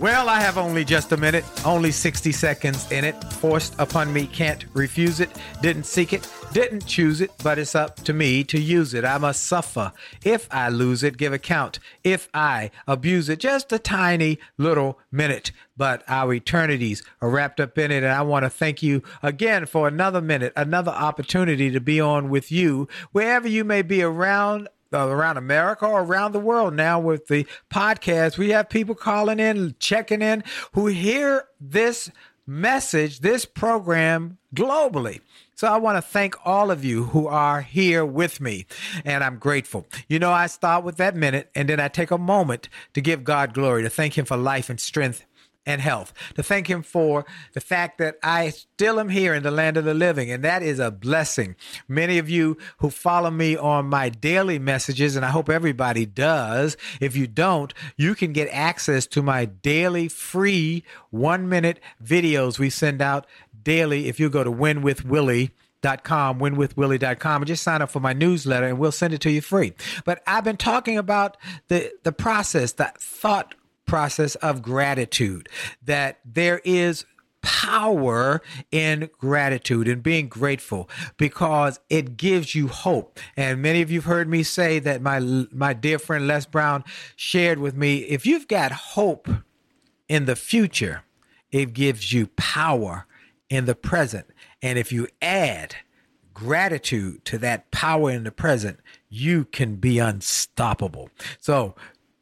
[0.00, 3.22] Well, I have only just a minute, only 60 seconds in it.
[3.34, 5.28] Forced upon me, can't refuse it.
[5.60, 9.04] Didn't seek it, didn't choose it, but it's up to me to use it.
[9.04, 9.92] I must suffer.
[10.24, 11.80] If I lose it, give account.
[12.02, 15.52] If I abuse it, just a tiny little minute.
[15.76, 18.02] But our eternities are wrapped up in it.
[18.02, 22.30] And I want to thank you again for another minute, another opportunity to be on
[22.30, 26.98] with you, wherever you may be around uh, around America or around the world now
[27.00, 28.38] with the podcast.
[28.38, 32.10] We have people calling in, checking in, who hear this
[32.46, 35.20] message, this program globally.
[35.54, 38.66] So I want to thank all of you who are here with me,
[39.04, 39.86] and I'm grateful.
[40.08, 43.24] You know, I start with that minute, and then I take a moment to give
[43.24, 45.26] God glory, to thank Him for life and strength
[45.66, 46.12] and health.
[46.34, 49.84] To thank him for the fact that I still am here in the land of
[49.84, 51.56] the living, and that is a blessing.
[51.88, 56.76] Many of you who follow me on my daily messages, and I hope everybody does.
[57.00, 62.70] If you don't, you can get access to my daily free one minute videos we
[62.70, 63.26] send out
[63.62, 65.50] daily if you go to Win with winwithwillie.com
[65.82, 69.30] dot com winwithwillie.com and just sign up for my newsletter and we'll send it to
[69.30, 69.72] you free
[70.04, 71.36] but i've been talking about
[71.68, 73.54] the the process that thought
[73.90, 75.48] process of gratitude,
[75.82, 77.04] that there is
[77.42, 78.40] power
[78.70, 83.18] in gratitude and being grateful because it gives you hope.
[83.36, 85.18] And many of you've heard me say that my
[85.50, 86.84] my dear friend Les Brown
[87.16, 89.28] shared with me, if you've got hope
[90.08, 91.02] in the future,
[91.50, 93.06] it gives you power
[93.48, 94.26] in the present.
[94.62, 95.74] And if you add
[96.32, 98.78] gratitude to that power in the present,
[99.08, 101.10] you can be unstoppable.
[101.40, 101.74] So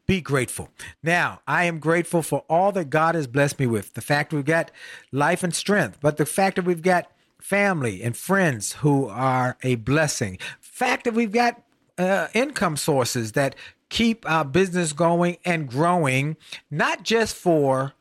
[0.08, 0.70] be grateful.
[1.02, 3.92] Now, I am grateful for all that God has blessed me with.
[3.92, 4.72] The fact we've got
[5.12, 9.76] life and strength, but the fact that we've got family and friends who are a
[9.76, 10.38] blessing.
[10.60, 11.62] Fact that we've got
[11.98, 13.54] uh, income sources that
[13.90, 16.36] keep our business going and growing,
[16.70, 17.92] not just for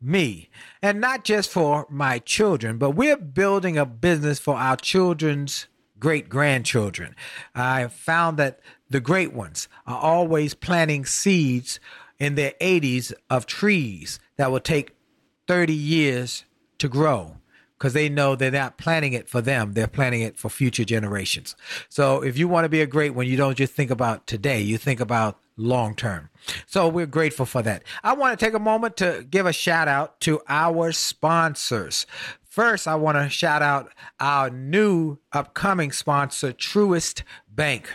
[0.00, 0.50] me
[0.82, 6.28] and not just for my children, but we're building a business for our children's great
[6.28, 7.16] grandchildren.
[7.54, 8.60] I found that
[8.90, 11.80] the great ones are always planting seeds
[12.18, 14.96] in their 80s of trees that will take
[15.46, 16.44] 30 years
[16.78, 17.36] to grow
[17.78, 21.54] because they know they're not planting it for them, they're planting it for future generations.
[21.88, 24.60] So if you want to be a great one, you don't just think about today,
[24.60, 26.30] you think about long term.
[26.66, 27.82] So we're grateful for that.
[28.02, 32.06] I want to take a moment to give a shout out to our sponsors.
[32.44, 37.92] First, I want to shout out our new upcoming sponsor, Truist Bank.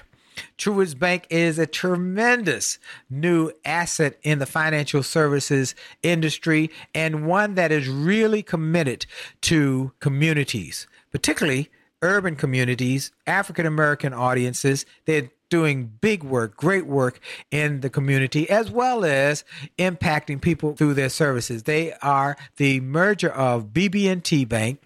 [0.58, 2.80] Truist Bank is a tremendous
[3.10, 9.06] new asset in the financial services industry and one that is really committed
[9.42, 11.70] to communities, particularly
[12.02, 14.86] urban communities, African American audiences.
[15.06, 17.20] They're doing big work, great work
[17.52, 19.44] in the community, as well as
[19.78, 21.64] impacting people through their services.
[21.64, 24.82] They are the merger of BB&T Bank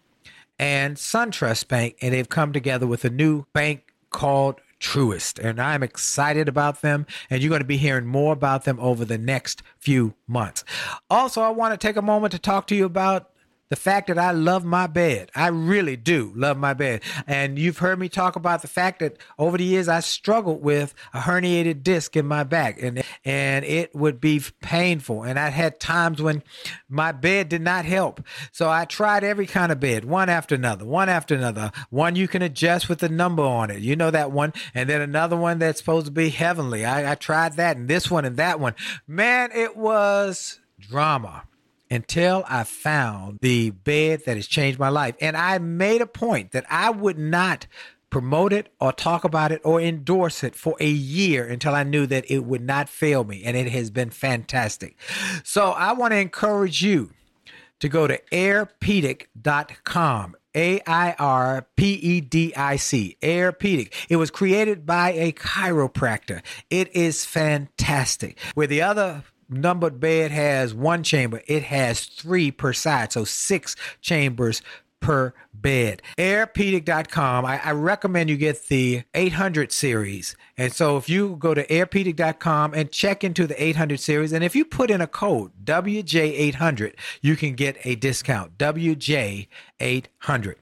[0.57, 5.43] and SunTrust Bank, and they've come together with a new bank called Truist.
[5.43, 9.03] And I'm excited about them, and you're going to be hearing more about them over
[9.03, 10.63] the next few months.
[11.09, 13.31] Also, I want to take a moment to talk to you about
[13.75, 15.29] the fact that I love my bed.
[15.35, 17.01] I really do love my bed.
[17.27, 20.93] And you've heard me talk about the fact that over the years I struggled with
[21.13, 25.23] a herniated disc in my back and and it would be painful.
[25.23, 26.41] And I had times when
[26.87, 28.21] my bed did not help.
[28.53, 31.73] So I tried every kind of bed, one after another, one after another.
[31.89, 33.81] One you can adjust with the number on it.
[33.81, 34.53] You know that one.
[34.73, 36.85] And then another one that's supposed to be heavenly.
[36.85, 38.75] I, I tried that and this one and that one.
[39.05, 41.43] Man, it was drama
[41.89, 45.15] until I found the bed that has changed my life.
[45.21, 47.67] And I made a point that I would not
[48.09, 52.05] promote it or talk about it or endorse it for a year until I knew
[52.07, 53.43] that it would not fail me.
[53.43, 54.97] And it has been fantastic.
[55.43, 57.11] So I want to encourage you
[57.79, 60.35] to go to airpedic.com.
[60.55, 63.91] A I R P E D I C, Airpedic.
[64.07, 66.41] It was created by a chiropractor.
[66.69, 68.39] It is fantastic.
[68.53, 73.75] Where the other numbered bed has one chamber, it has three per side, so six
[74.01, 74.61] chambers
[74.99, 76.01] per bed.
[76.17, 77.45] Airpedic.com.
[77.45, 80.35] I, I, recommend you get the 800 series.
[80.57, 84.55] And so if you go to airpedic.com and check into the 800 series, and if
[84.55, 88.57] you put in a code WJ800, you can get a discount.
[88.57, 90.55] WJ800.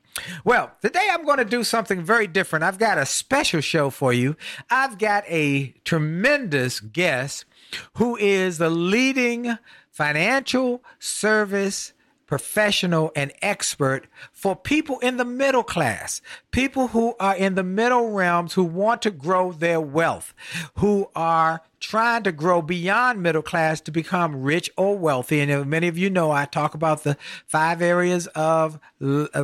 [0.43, 2.63] Well, today I'm going to do something very different.
[2.63, 4.35] I've got a special show for you.
[4.69, 7.45] I've got a tremendous guest
[7.93, 9.57] who is the leading
[9.89, 11.93] financial service
[12.25, 18.09] professional and expert for people in the middle class, people who are in the middle
[18.09, 20.33] realms who want to grow their wealth,
[20.77, 25.41] who are trying to grow beyond middle class to become rich or wealthy.
[25.41, 28.79] And many of you know, I talk about the five areas of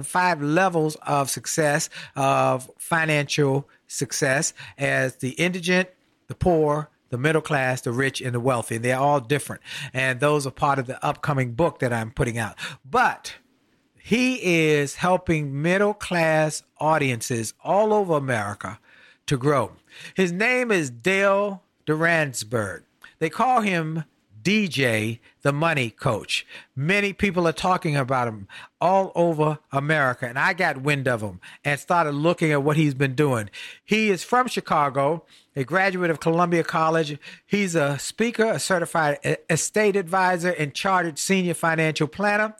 [0.02, 5.90] five levels of success, of financial success as the indigent,
[6.28, 8.76] the poor, the middle class, the rich, and the wealthy.
[8.76, 9.62] And they're all different.
[9.94, 12.56] And those are part of the upcoming book that I'm putting out.
[12.84, 13.36] But
[13.98, 18.80] he is helping middle class audiences all over America
[19.28, 19.74] to grow.
[20.16, 22.84] His name is Dale Duransburg.
[23.20, 24.06] They call him
[24.42, 26.46] DJ, the money coach.
[26.76, 28.48] Many people are talking about him
[28.80, 32.94] all over America, and I got wind of him and started looking at what he's
[32.94, 33.50] been doing.
[33.84, 35.26] He is from Chicago,
[35.56, 37.18] a graduate of Columbia College.
[37.46, 39.20] He's a speaker, a certified
[39.50, 42.56] estate advisor, and chartered senior financial planner.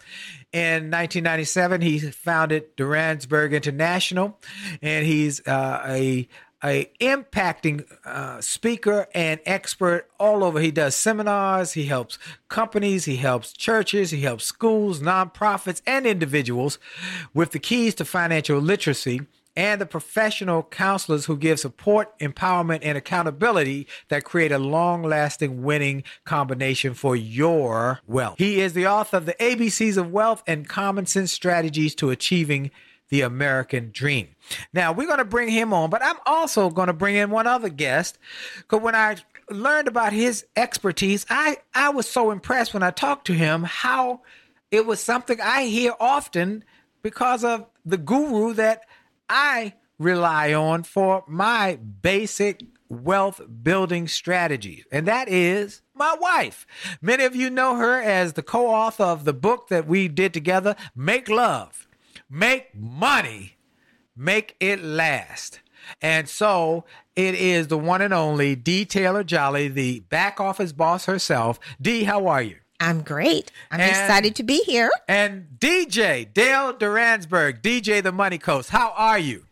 [0.52, 4.40] In 1997, he founded Duransburg International,
[4.82, 6.28] and he's uh, a
[6.64, 10.60] a impacting uh, speaker and expert all over.
[10.60, 12.18] He does seminars, he helps
[12.48, 16.80] companies, he helps churches, he helps schools, nonprofits, and individuals
[17.34, 19.22] with the keys to financial literacy
[19.56, 25.64] and the professional counselors who give support, empowerment, and accountability that create a long lasting
[25.64, 28.36] winning combination for your wealth.
[28.38, 32.72] He is the author of the ABCs of Wealth and Common Sense Strategies to Achieving
[33.10, 34.30] the American Dream.
[34.74, 37.48] Now, we're going to bring him on, but I'm also going to bring in one
[37.48, 38.18] other guest
[38.58, 39.18] because when I
[39.50, 44.22] learned about his expertise, I, I was so impressed when I talked to him how
[44.72, 46.64] it was something I hear often
[47.02, 48.84] because of the guru that
[49.28, 56.66] I rely on for my basic wealth building strategies, and that is my wife.
[57.02, 60.34] Many of you know her as the co author of the book that we did
[60.34, 61.88] together, Make Love
[62.30, 63.58] make money,
[64.16, 65.62] make it last.
[66.02, 68.86] And so it is the one and only D.
[68.86, 71.60] Taylor Jolly, the back office boss herself.
[71.82, 72.58] D, how are you?
[72.80, 73.52] I'm great.
[73.72, 74.90] I'm and, excited to be here.
[75.08, 79.46] And DJ, Dale Duransburg, DJ The Money Coach, how are you?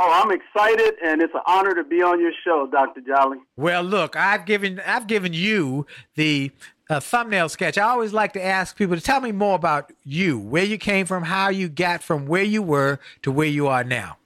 [0.00, 3.00] Oh, I'm excited, and it's an honor to be on your show, Dr.
[3.00, 3.38] Jolly.
[3.56, 6.52] Well, look, I've given I've given you the
[6.88, 10.38] a thumbnail sketch, I always like to ask people to tell me more about you,
[10.38, 13.84] where you came from, how you got from where you were to where you are
[13.84, 14.16] now.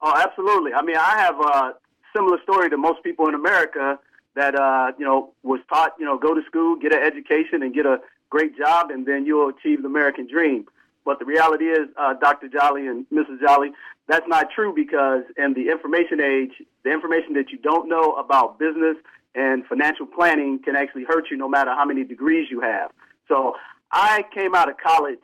[0.00, 0.72] Oh, absolutely.
[0.72, 1.74] I mean, I have a
[2.14, 3.98] similar story to most people in America
[4.34, 7.74] that, uh, you know, was taught, you know, go to school, get an education, and
[7.74, 10.64] get a great job, and then you'll achieve the American dream.
[11.04, 12.48] But the reality is, uh, Dr.
[12.48, 13.40] Jolly and Mrs.
[13.40, 13.72] Jolly,
[14.08, 18.58] that's not true because in the information age, the information that you don't know about
[18.58, 18.96] business
[19.34, 22.90] and financial planning can actually hurt you no matter how many degrees you have.
[23.28, 23.54] So
[23.90, 25.18] I came out of college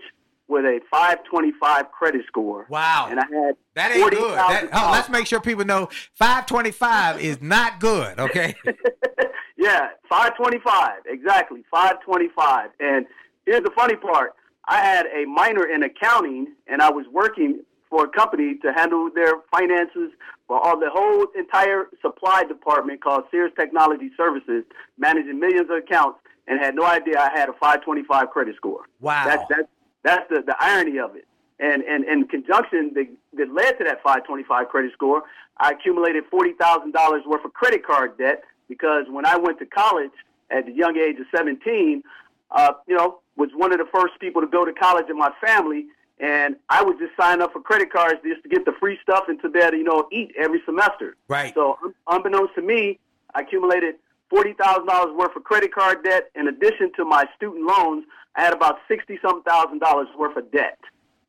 [0.48, 2.66] with a 525 credit score.
[2.70, 3.08] Wow.
[3.10, 4.38] And I had That ain't good.
[4.38, 8.54] That, oh, let's make sure people know 525 is not good, okay?
[9.58, 11.02] yeah, 525.
[11.06, 11.64] Exactly.
[11.70, 12.70] 525.
[12.80, 13.06] And
[13.44, 14.32] here's the funny part.
[14.66, 17.60] I had a minor in accounting and I was working
[17.90, 20.10] for a company to handle their finances
[20.46, 24.64] for all the whole entire supply department called Sears Technology Services,
[24.98, 28.82] managing millions of accounts and had no idea I had a 525 credit score.
[29.00, 29.24] Wow.
[29.26, 29.68] That's that's
[30.02, 31.26] that's the, the irony of it.
[31.60, 35.22] And and in conjunction that, that led to that 525 credit score,
[35.58, 39.66] I accumulated forty thousand dollars worth of credit card debt because when I went to
[39.66, 40.12] college
[40.50, 42.02] at the young age of 17,
[42.50, 45.30] uh, you know, was one of the first people to go to college in my
[45.44, 45.86] family,
[46.20, 49.24] and I would just sign up for credit cards just to get the free stuff
[49.28, 51.16] and to be able to, you know, eat every semester.
[51.28, 51.54] Right.
[51.54, 52.98] So unbeknownst to me,
[53.34, 53.96] I accumulated
[54.30, 56.30] forty thousand dollars worth of credit card debt.
[56.34, 58.04] In addition to my student loans,
[58.36, 60.78] I had about sixty some thousand dollars worth of debt.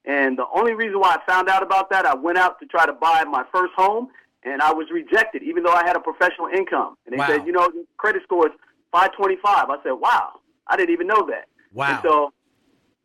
[0.06, 2.86] And the only reason why I found out about that, I went out to try
[2.86, 4.08] to buy my first home,
[4.44, 6.96] and I was rejected, even though I had a professional income.
[7.06, 7.28] And they Wow.
[7.28, 8.54] said, you know, credit score is
[8.92, 9.70] five twenty five.
[9.70, 11.48] I said, wow, I didn't even know that.
[11.74, 11.88] Wow.
[11.90, 12.34] And so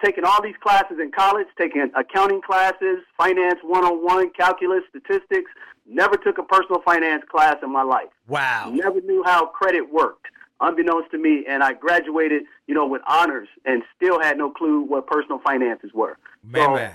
[0.02, 5.50] taking all these classes in college, taking accounting classes, finance 101, calculus, statistics,
[5.86, 8.08] never took a personal finance class in my life.
[8.26, 8.70] Wow.
[8.72, 10.26] Never knew how credit worked,
[10.60, 11.44] unbeknownst to me.
[11.48, 15.90] And I graduated, you know, with honors and still had no clue what personal finances
[15.94, 16.18] were.
[16.42, 16.94] Man, so man.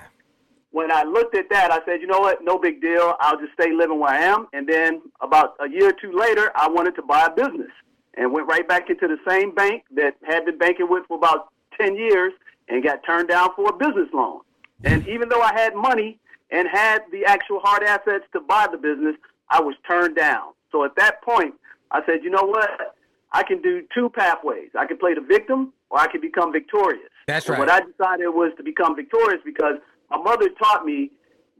[0.71, 2.43] when I looked at that, I said, you know what?
[2.43, 3.15] No big deal.
[3.19, 4.47] I'll just stay living where I am.
[4.53, 7.71] And then about a year or two later, I wanted to buy a business
[8.15, 11.49] and went right back into the same bank that had been banking with for about
[11.79, 12.33] 10 years
[12.69, 14.41] and got turned down for a business loan.
[14.83, 16.19] And even though I had money
[16.51, 19.15] and had the actual hard assets to buy the business,
[19.49, 20.53] I was turned down.
[20.71, 21.55] So at that point,
[21.91, 22.95] I said, you know what?
[23.31, 24.69] I can do two pathways.
[24.77, 27.09] I can play the victim or I can become victorious.
[27.27, 27.59] That's And right.
[27.59, 29.75] What I decided was to become victorious because
[30.09, 31.11] my mother taught me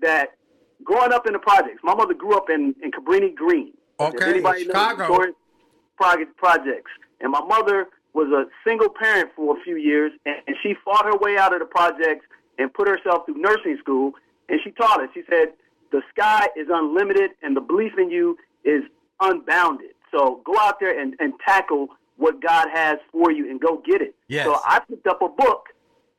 [0.01, 0.30] that
[0.84, 3.74] growing up in the projects, my mother grew up in, in Cabrini Green.
[4.00, 5.34] If Okay, anybody knows Chicago.
[5.98, 6.92] Project projects.
[7.20, 11.06] And my mother was a single parent for a few years, and, and she fought
[11.06, 12.25] her way out of the projects
[12.58, 14.13] and put herself through nursing school.
[14.50, 15.10] And she taught us.
[15.13, 15.54] She said,
[15.92, 18.84] "The sky is unlimited, and the belief in you is
[19.22, 19.92] unbounded.
[20.12, 24.01] So go out there and, and tackle what God has for you, and go get
[24.01, 24.46] it." Yes.
[24.46, 25.68] So I picked up a book,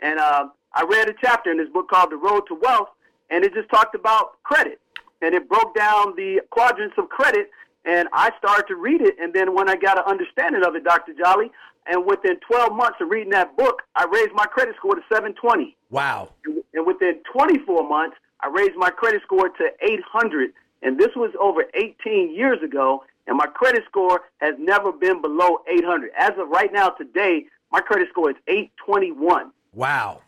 [0.00, 2.88] and uh, I read a chapter in this book called The Road to Wealth,
[3.30, 4.80] and it just talked about credit,
[5.22, 7.50] and it broke down the quadrants of credit
[7.84, 9.16] and I started to read it.
[9.20, 11.12] And then when I got an understanding of it, Dr.
[11.14, 11.50] Jolly,
[11.86, 15.76] and within 12 months of reading that book, I raised my credit score to 720.
[15.90, 16.30] Wow.
[16.74, 20.52] And within 24 months, I raised my credit score to 800.
[20.82, 23.04] And this was over 18 years ago.
[23.26, 26.10] And my credit score has never been below 800.
[26.18, 29.52] As of right now, today, my credit score is 821.
[29.72, 30.22] Wow.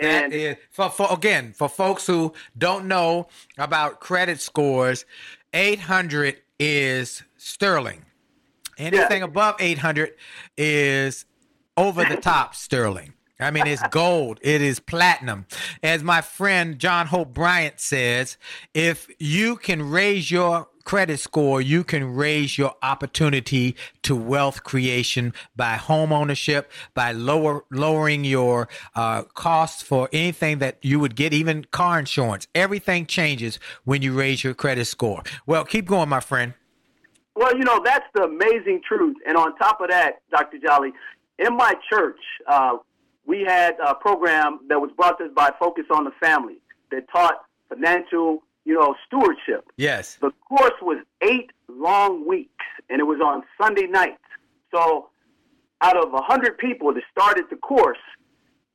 [0.00, 5.04] And is for, for again for folks who don't know about credit scores,
[5.52, 8.04] 800 is sterling.
[8.78, 9.24] Anything Yeah.
[9.26, 10.14] above 800
[10.56, 11.24] is
[11.76, 13.14] over the top sterling.
[13.40, 14.38] I mean, it's gold.
[14.42, 15.46] It is platinum.
[15.82, 18.36] As my friend John Hope Bryant says,
[18.72, 25.32] if you can raise your credit score, you can raise your opportunity to wealth creation
[25.56, 31.32] by home ownership, by lower lowering your uh, costs for anything that you would get,
[31.32, 32.46] even car insurance.
[32.54, 35.22] Everything changes when you raise your credit score.
[35.46, 36.54] Well, keep going, my friend.
[37.34, 39.16] Well, you know, that's the amazing truth.
[39.26, 40.58] And on top of that, Dr.
[40.58, 40.92] Jolly,
[41.38, 42.76] in my church, uh,
[43.26, 46.58] we had a program that was brought to us by Focus on the Family
[46.90, 49.64] that taught financial, you know, stewardship.
[49.76, 50.18] Yes.
[50.20, 54.18] The course was eight long weeks, and it was on Sunday nights.
[54.74, 55.08] So
[55.80, 57.98] out of 100 people that started the course,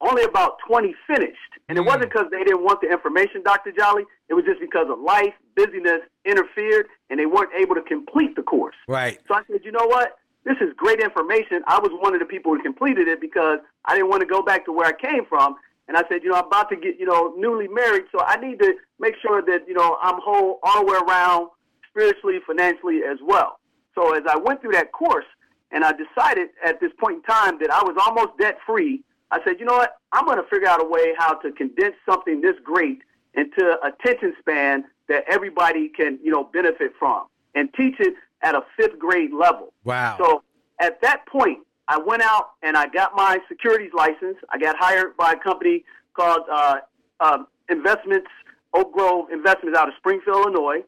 [0.01, 1.37] only about 20 finished.
[1.69, 1.87] And it hmm.
[1.87, 3.71] wasn't because they didn't want the information, Dr.
[3.71, 4.03] Jolly.
[4.29, 8.43] It was just because of life, busyness interfered, and they weren't able to complete the
[8.43, 8.75] course.
[8.87, 9.19] Right.
[9.27, 10.17] So I said, you know what?
[10.43, 11.61] This is great information.
[11.67, 14.41] I was one of the people who completed it because I didn't want to go
[14.41, 15.55] back to where I came from.
[15.87, 18.35] And I said, you know, I'm about to get, you know, newly married, so I
[18.37, 21.47] need to make sure that, you know, I'm whole all the way around,
[21.89, 23.59] spiritually, financially as well.
[23.95, 25.25] So as I went through that course,
[25.71, 29.43] and I decided at this point in time that I was almost debt free, I
[29.43, 29.97] said, you know what?
[30.11, 32.99] I'm going to figure out a way how to condense something this great
[33.33, 38.61] into attention span that everybody can, you know, benefit from and teach it at a
[38.77, 39.73] fifth grade level.
[39.83, 40.15] Wow.
[40.19, 40.43] So
[40.79, 44.37] at that point, I went out and I got my securities license.
[44.49, 46.77] I got hired by a company called uh,
[47.19, 48.27] uh, Investments,
[48.73, 50.83] Oak Grove Investments out of Springfield, Illinois.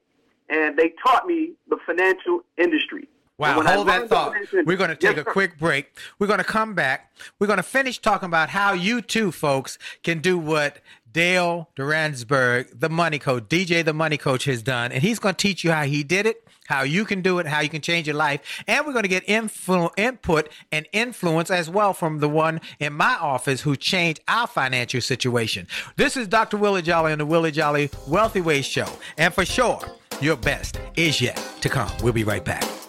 [0.50, 3.08] and they taught me the financial industry.
[3.39, 4.36] Wow, hold that thought.
[4.65, 5.98] We're going to take yes, a quick break.
[6.19, 7.13] We're going to come back.
[7.39, 10.81] We're going to finish talking about how you too, folks, can do what
[11.12, 14.91] Dale Duransburg, the money coach, DJ the money coach, has done.
[14.91, 17.48] And he's going to teach you how he did it, how you can do it,
[17.48, 18.62] how you can change your life.
[18.67, 22.91] And we're going to get influ- input and influence as well from the one in
[22.91, 25.65] my office who changed our financial situation.
[25.96, 26.58] This is Dr.
[26.58, 28.88] Willie Jolly on the Willie Jolly Wealthy Ways Show.
[29.17, 29.79] And for sure,
[30.19, 31.89] your best is yet to come.
[32.03, 32.88] We'll be right back.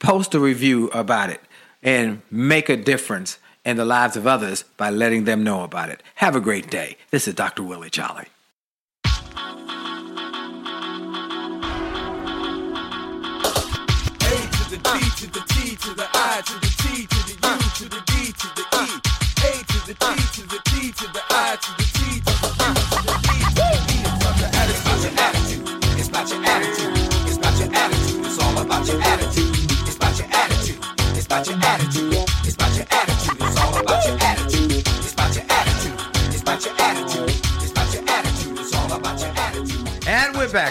[0.00, 1.40] post a review about it
[1.82, 6.02] and make a difference in the lives of others by letting them know about it.
[6.16, 6.96] Have a great day.
[7.10, 7.62] This is Dr.
[7.62, 8.26] Willie Jolly.
[14.50, 17.88] To the D to the T to the I to the T to the U
[17.88, 18.09] to the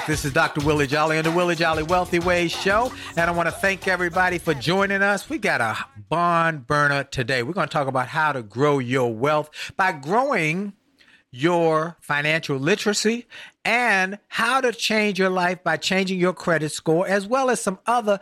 [0.10, 0.66] This is Dr.
[0.66, 2.92] Willie Jolly on the Willie Jolly Wealthy Ways Show.
[3.16, 5.30] And I want to thank everybody for joining us.
[5.30, 5.78] We got a
[6.10, 7.44] barn burner today.
[7.44, 10.74] We're going to talk about how to grow your wealth by growing
[11.30, 13.28] your financial literacy
[13.64, 17.78] and how to change your life by changing your credit score, as well as some
[17.86, 18.20] other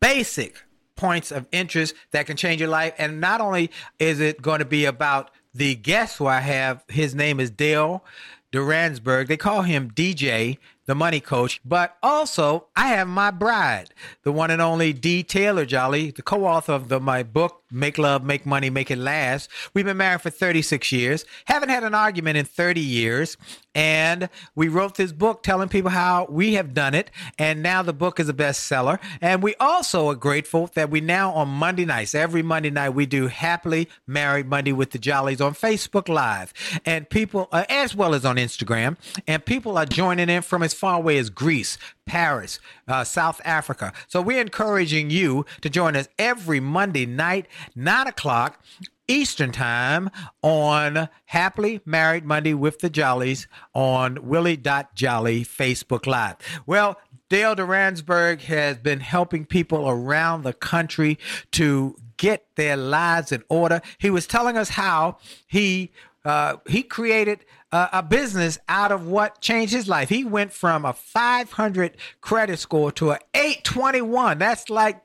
[0.00, 0.62] basic
[0.94, 2.94] points of interest that can change your life.
[2.98, 7.16] And not only is it going to be about the guest who I have, his
[7.16, 8.04] name is Dale
[8.52, 9.26] Duransburg.
[9.26, 11.60] They call him DJ the money coach.
[11.64, 13.90] But also, I have my bride,
[14.22, 15.22] the one and only D.
[15.22, 19.50] Taylor Jolly, the co-author of the, my book, Make Love, Make Money, Make It Last.
[19.74, 23.36] We've been married for 36 years, haven't had an argument in 30 years.
[23.74, 27.10] And we wrote this book telling people how we have done it.
[27.38, 28.98] And now the book is a bestseller.
[29.20, 33.04] And we also are grateful that we now on Monday nights, every Monday night, we
[33.04, 36.54] do Happily Married Monday with the Jollies on Facebook Live.
[36.86, 38.96] And people, uh, as well as on Instagram.
[39.26, 43.92] And people are joining in from as far away as Greece, Paris, uh, South Africa.
[44.06, 48.62] So we're encouraging you to join us every Monday night, 9 o'clock.
[49.08, 50.10] Eastern Time
[50.42, 56.36] on Happily Married Monday with the Jollies on Willie.Jolly Facebook Live.
[56.66, 61.18] Well, Dale Duransburg has been helping people around the country
[61.52, 63.80] to get their lives in order.
[63.98, 65.92] He was telling us how he
[66.24, 67.44] uh, he created
[67.76, 70.08] a, a business out of what changed his life.
[70.08, 74.38] He went from a 500 credit score to an 821.
[74.38, 75.02] That's like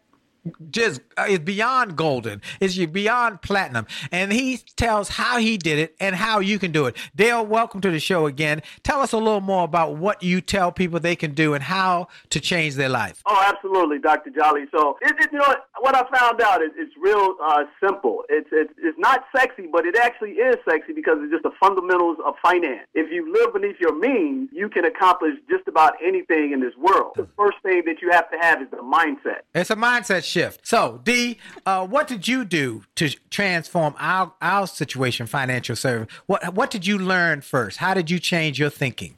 [0.70, 2.42] just uh, is beyond golden.
[2.60, 3.86] It's beyond platinum.
[4.12, 6.96] And he tells how he did it and how you can do it.
[7.16, 8.62] Dale, welcome to the show again.
[8.84, 12.08] Tell us a little more about what you tell people they can do and how
[12.30, 13.22] to change their life.
[13.26, 14.32] Oh, absolutely, Dr.
[14.32, 14.66] Jolly.
[14.72, 18.24] So, it, it, you know, what I found out is it's real uh, simple.
[18.30, 22.18] It's, it's it's not sexy, but it actually is sexy because it's just the fundamentals
[22.26, 22.88] of finance.
[22.94, 27.14] If you live beneath your means, you can accomplish just about anything in this world.
[27.16, 29.42] The first thing that you have to have is the mindset.
[29.54, 30.66] It's a mindset shift.
[30.66, 36.12] So, D, uh, what did you do to transform our our situation, financial service?
[36.26, 37.78] What what did you learn first?
[37.78, 39.18] How did you change your thinking?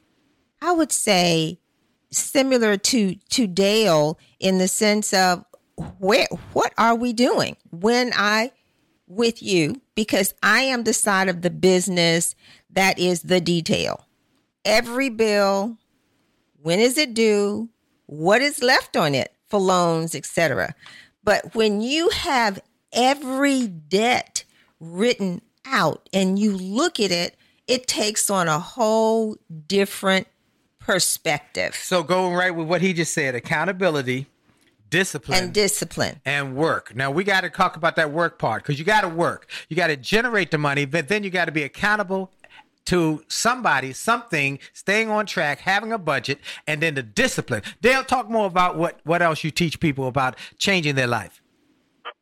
[0.60, 1.58] I would say
[2.10, 5.44] similar to to Dale in the sense of
[5.98, 8.52] where what are we doing when I
[9.06, 12.34] with you because I am the side of the business
[12.70, 14.06] that is the detail.
[14.64, 15.78] Every bill,
[16.62, 17.68] when is it due?
[18.06, 20.74] What is left on it for loans, etc.
[21.24, 22.60] But when you have
[22.92, 24.44] every debt
[24.78, 30.26] written out and you look at it, it takes on a whole different
[30.78, 31.74] perspective.
[31.74, 34.26] So, going right with what he just said accountability,
[34.90, 36.20] discipline, and discipline.
[36.26, 36.94] and work.
[36.94, 39.48] Now, we got to talk about that work part because you got to work.
[39.70, 42.30] You got to generate the money, but then you got to be accountable
[42.86, 47.62] to somebody, something, staying on track, having a budget, and then the discipline.
[47.80, 51.42] Dale, talk more about what, what else you teach people about changing their life.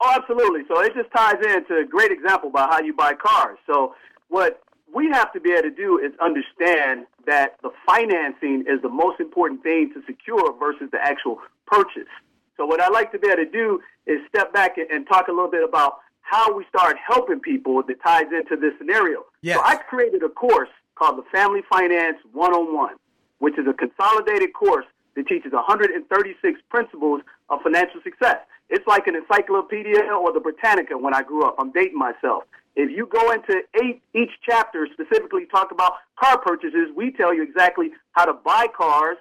[0.00, 0.62] Oh, absolutely.
[0.68, 3.58] So it just ties into a great example about how you buy cars.
[3.66, 3.94] So
[4.28, 8.88] what we have to be able to do is understand that the financing is the
[8.88, 12.10] most important thing to secure versus the actual purchase.
[12.56, 15.28] So what I like to be able to do is step back and, and talk
[15.28, 19.24] a little bit about how we start helping people that ties into this scenario.
[19.42, 19.56] Yes.
[19.56, 22.94] So I created a course called the Family Finance 101,
[23.38, 28.38] which is a consolidated course that teaches 136 principles of financial success.
[28.70, 31.56] It's like an encyclopedia or the Britannica when I grew up.
[31.58, 32.44] I'm dating myself.
[32.74, 37.42] If you go into eight, each chapter specifically talk about car purchases, we tell you
[37.42, 39.18] exactly how to buy cars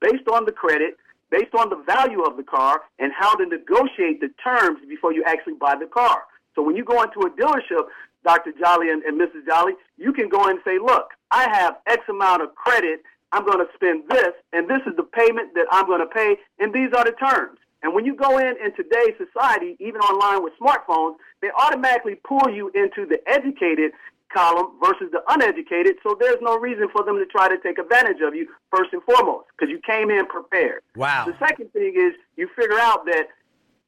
[0.00, 0.96] based on the credit,
[1.30, 5.22] based on the value of the car, and how to negotiate the terms before you
[5.26, 6.22] actually buy the car.
[6.54, 7.88] So when you go into a dealership,
[8.24, 8.52] Dr.
[8.58, 9.46] Jolly and, and Mrs.
[9.46, 13.02] Jolly, you can go in and say, look, I have X amount of credit.
[13.32, 16.36] I'm going to spend this, and this is the payment that I'm going to pay,
[16.60, 17.58] and these are the terms.
[17.82, 22.48] And when you go in in today's society, even online with smartphones, they automatically pull
[22.48, 23.92] you into the educated
[24.32, 25.96] column versus the uneducated.
[26.02, 29.02] So there's no reason for them to try to take advantage of you first and
[29.02, 30.82] foremost because you came in prepared.
[30.96, 31.26] Wow.
[31.26, 33.28] The second thing is you figure out that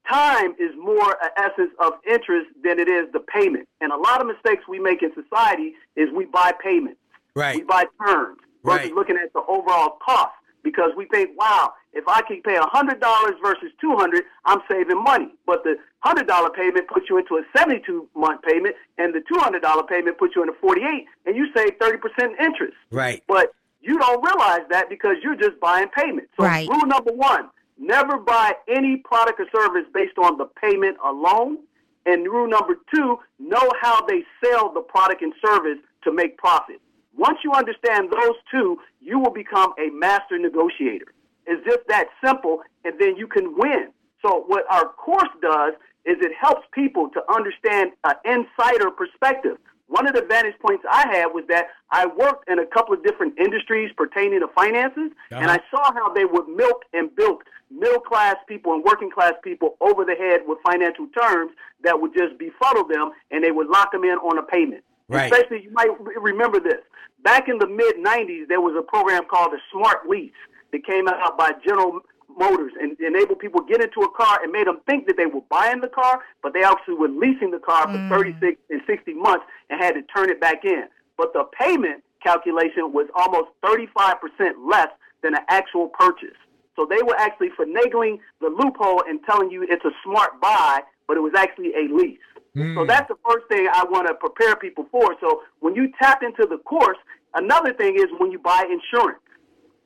[0.08, 3.68] time is more an essence of interest than it is the payment.
[3.80, 7.00] And a lot of mistakes we make in society is we buy payments.
[7.34, 7.56] Right.
[7.56, 8.94] We buy terms versus Right.
[8.94, 13.70] looking at the overall cost because we think, wow, if I can pay $100 versus
[13.80, 15.34] 200 I'm saving money.
[15.46, 20.18] But the $100 payment puts you into a 72 month payment, and the $200 payment
[20.18, 22.76] puts you into 48 and you save 30% interest.
[22.90, 23.22] Right.
[23.28, 26.30] But you don't realize that because you're just buying payments.
[26.38, 26.68] So Right.
[26.68, 31.58] rule number one, never buy any product or service based on the payment alone.
[32.04, 36.80] And rule number two, know how they sell the product and service to make profit.
[37.16, 41.06] Once you understand those two, you will become a master negotiator.
[41.46, 43.88] It's just that simple, and then you can win.
[44.22, 49.58] So what our course does is it helps people to understand an insider perspective.
[49.88, 53.04] One of the vantage points I had was that I worked in a couple of
[53.04, 55.58] different industries pertaining to finances, and uh-huh.
[55.58, 59.76] I saw how they would milk and bilk middle class people and working class people
[59.80, 63.92] over the head with financial terms that would just befuddle them, and they would lock
[63.92, 64.82] them in on a payment.
[65.08, 65.30] Right.
[65.32, 66.82] Especially, you might remember this.
[67.22, 70.32] Back in the mid 90s, there was a program called the Smart Lease
[70.72, 74.52] that came out by General Motors and enabled people to get into a car and
[74.52, 77.58] made them think that they were buying the car, but they actually were leasing the
[77.58, 78.08] car for hmm.
[78.08, 80.84] 36 and 60 months and had to turn it back in.
[81.16, 84.88] But the payment calculation was almost 35% less
[85.22, 86.36] than an actual purchase.
[86.74, 91.16] So they were actually finagling the loophole and telling you it's a smart buy, but
[91.16, 92.18] it was actually a lease.
[92.56, 92.86] So hmm.
[92.86, 95.14] that's the first thing I want to prepare people for.
[95.20, 96.96] So when you tap into the course,
[97.34, 99.20] another thing is when you buy insurance.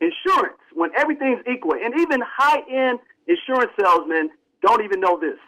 [0.00, 4.30] Insurance, when everything's equal, and even high end insurance salesmen
[4.62, 5.38] don't even know this.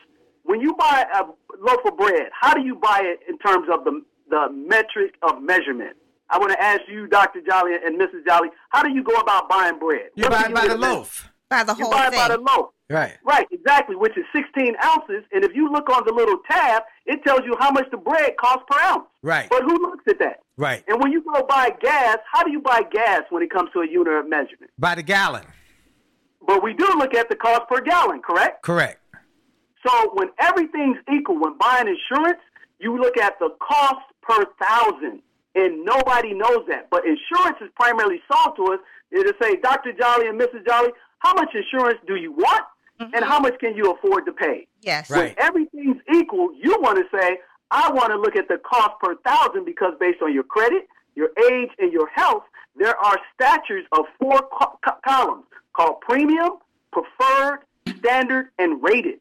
[0.45, 1.25] When you buy a
[1.59, 5.43] loaf of bread, how do you buy it in terms of the, the metric of
[5.43, 5.97] measurement?
[6.29, 7.41] I want to ask you, Dr.
[7.49, 8.27] Jolly and Mrs.
[8.27, 10.11] Jolly, how do you go about buying bread?
[10.15, 11.32] You buy it by the loaf.
[11.53, 12.19] By the You whole buy it thing.
[12.19, 12.71] by the loaf.
[12.91, 13.17] Right.
[13.25, 15.23] Right, exactly, which is 16 ounces.
[15.33, 18.37] And if you look on the little tab, it tells you how much the bread
[18.39, 19.07] costs per ounce.
[19.23, 19.49] Right.
[19.49, 20.41] But who looks at that?
[20.57, 20.83] Right.
[20.89, 23.81] And when you go buy gas, how do you buy gas when it comes to
[23.81, 24.71] a unit of measurement?
[24.79, 25.45] By the gallon.
[26.47, 28.63] But we do look at the cost per gallon, correct?
[28.63, 28.99] Correct.
[29.87, 32.41] So when everything's equal, when buying insurance,
[32.79, 35.23] you look at the cost per thousand,
[35.55, 36.89] and nobody knows that.
[36.91, 38.81] But insurance is primarily sold to us.
[39.11, 39.93] It'll say, Dr.
[39.93, 40.67] Jolly and Mrs.
[40.67, 40.91] Jolly,
[41.23, 42.65] how much insurance do you want,
[42.99, 43.25] and mm-hmm.
[43.25, 44.67] how much can you afford to pay?
[44.81, 45.09] Yes.
[45.09, 45.37] Right.
[45.37, 47.39] When everything's equal, you want to say,
[47.71, 51.31] I want to look at the cost per thousand because based on your credit, your
[51.51, 52.43] age, and your health,
[52.77, 56.59] there are statures of four co- co- columns called premium,
[56.93, 57.61] preferred,
[57.99, 59.21] standard, and rated.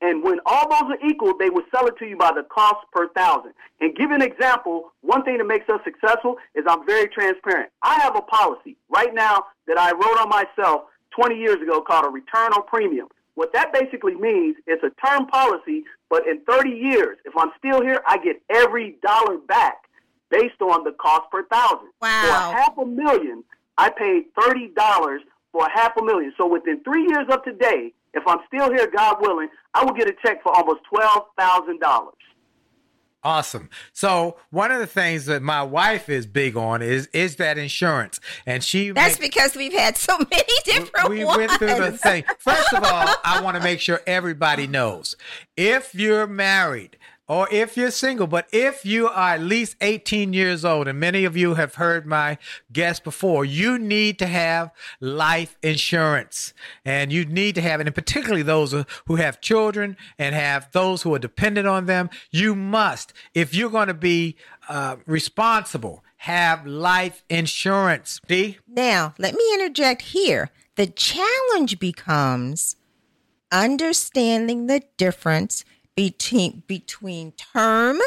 [0.00, 2.86] And when all those are equal, they will sell it to you by the cost
[2.92, 3.52] per thousand.
[3.80, 7.70] And give an example, one thing that makes us successful is I'm very transparent.
[7.82, 10.82] I have a policy right now that I wrote on myself
[11.18, 13.08] 20 years ago called a return on premium.
[13.34, 17.82] What that basically means, it's a term policy, but in 30 years, if I'm still
[17.82, 19.88] here, I get every dollar back
[20.30, 21.88] based on the cost per thousand.
[22.00, 22.22] Wow.
[22.22, 23.42] For a half a million,
[23.76, 25.18] I paid $30
[25.52, 26.32] for a half a million.
[26.36, 30.08] So within three years of today, if I'm still here, God willing, I will get
[30.08, 31.78] a check for almost $12,000.
[33.24, 33.68] Awesome.
[33.92, 38.20] So one of the things that my wife is big on is is that insurance,
[38.46, 41.36] and she That's make- because we've had so many different we ones.
[41.38, 42.24] went through the thing.
[42.38, 45.16] First of all, I want to make sure everybody knows
[45.56, 46.96] if you're married
[47.28, 51.24] or if you're single, but if you are at least 18 years old, and many
[51.24, 52.38] of you have heard my
[52.72, 56.54] guests before, you need to have life insurance.
[56.86, 58.74] And you need to have it, and particularly those
[59.06, 62.08] who have children and have those who are dependent on them.
[62.30, 64.36] You must, if you're going to be
[64.68, 68.20] uh, responsible, have life insurance.
[68.26, 68.58] D?
[68.66, 70.50] Now, let me interject here.
[70.76, 72.76] The challenge becomes
[73.52, 75.64] understanding the difference
[75.98, 77.98] between between term,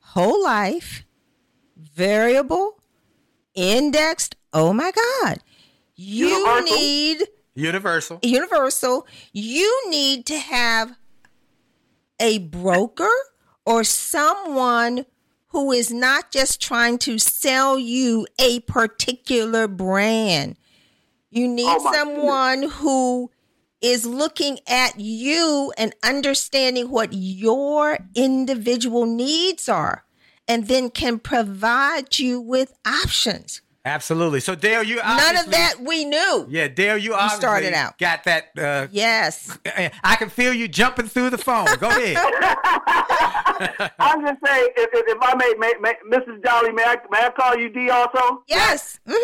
[0.00, 1.02] whole life,
[1.74, 2.78] variable,
[3.54, 4.36] indexed.
[4.52, 4.92] Oh my
[5.22, 5.38] God.
[5.94, 6.76] You Universal.
[6.76, 7.22] need
[7.54, 8.18] Universal.
[8.22, 9.06] universal.
[9.32, 10.98] You need to have
[12.20, 13.08] a broker
[13.64, 15.06] or someone
[15.48, 20.56] who is not just trying to sell you a particular brand.
[21.30, 23.30] You need Oh, someone who
[23.82, 30.04] is looking at you and understanding what your individual needs are
[30.48, 33.60] and then can provide you with options.
[33.84, 34.38] Absolutely.
[34.38, 36.46] So Dale, you None of that we knew.
[36.48, 37.98] Yeah, Dale, you obviously started out.
[37.98, 38.50] got that.
[38.56, 39.58] Uh, Yes.
[40.04, 41.66] I can feel you jumping through the phone.
[41.80, 42.16] Go ahead.
[43.98, 46.44] I'm just saying, if, if, if I may, may, may, Mrs.
[46.44, 48.44] Jolly, may I, may I call you D also?
[48.46, 49.00] Yes.
[49.06, 49.14] hmm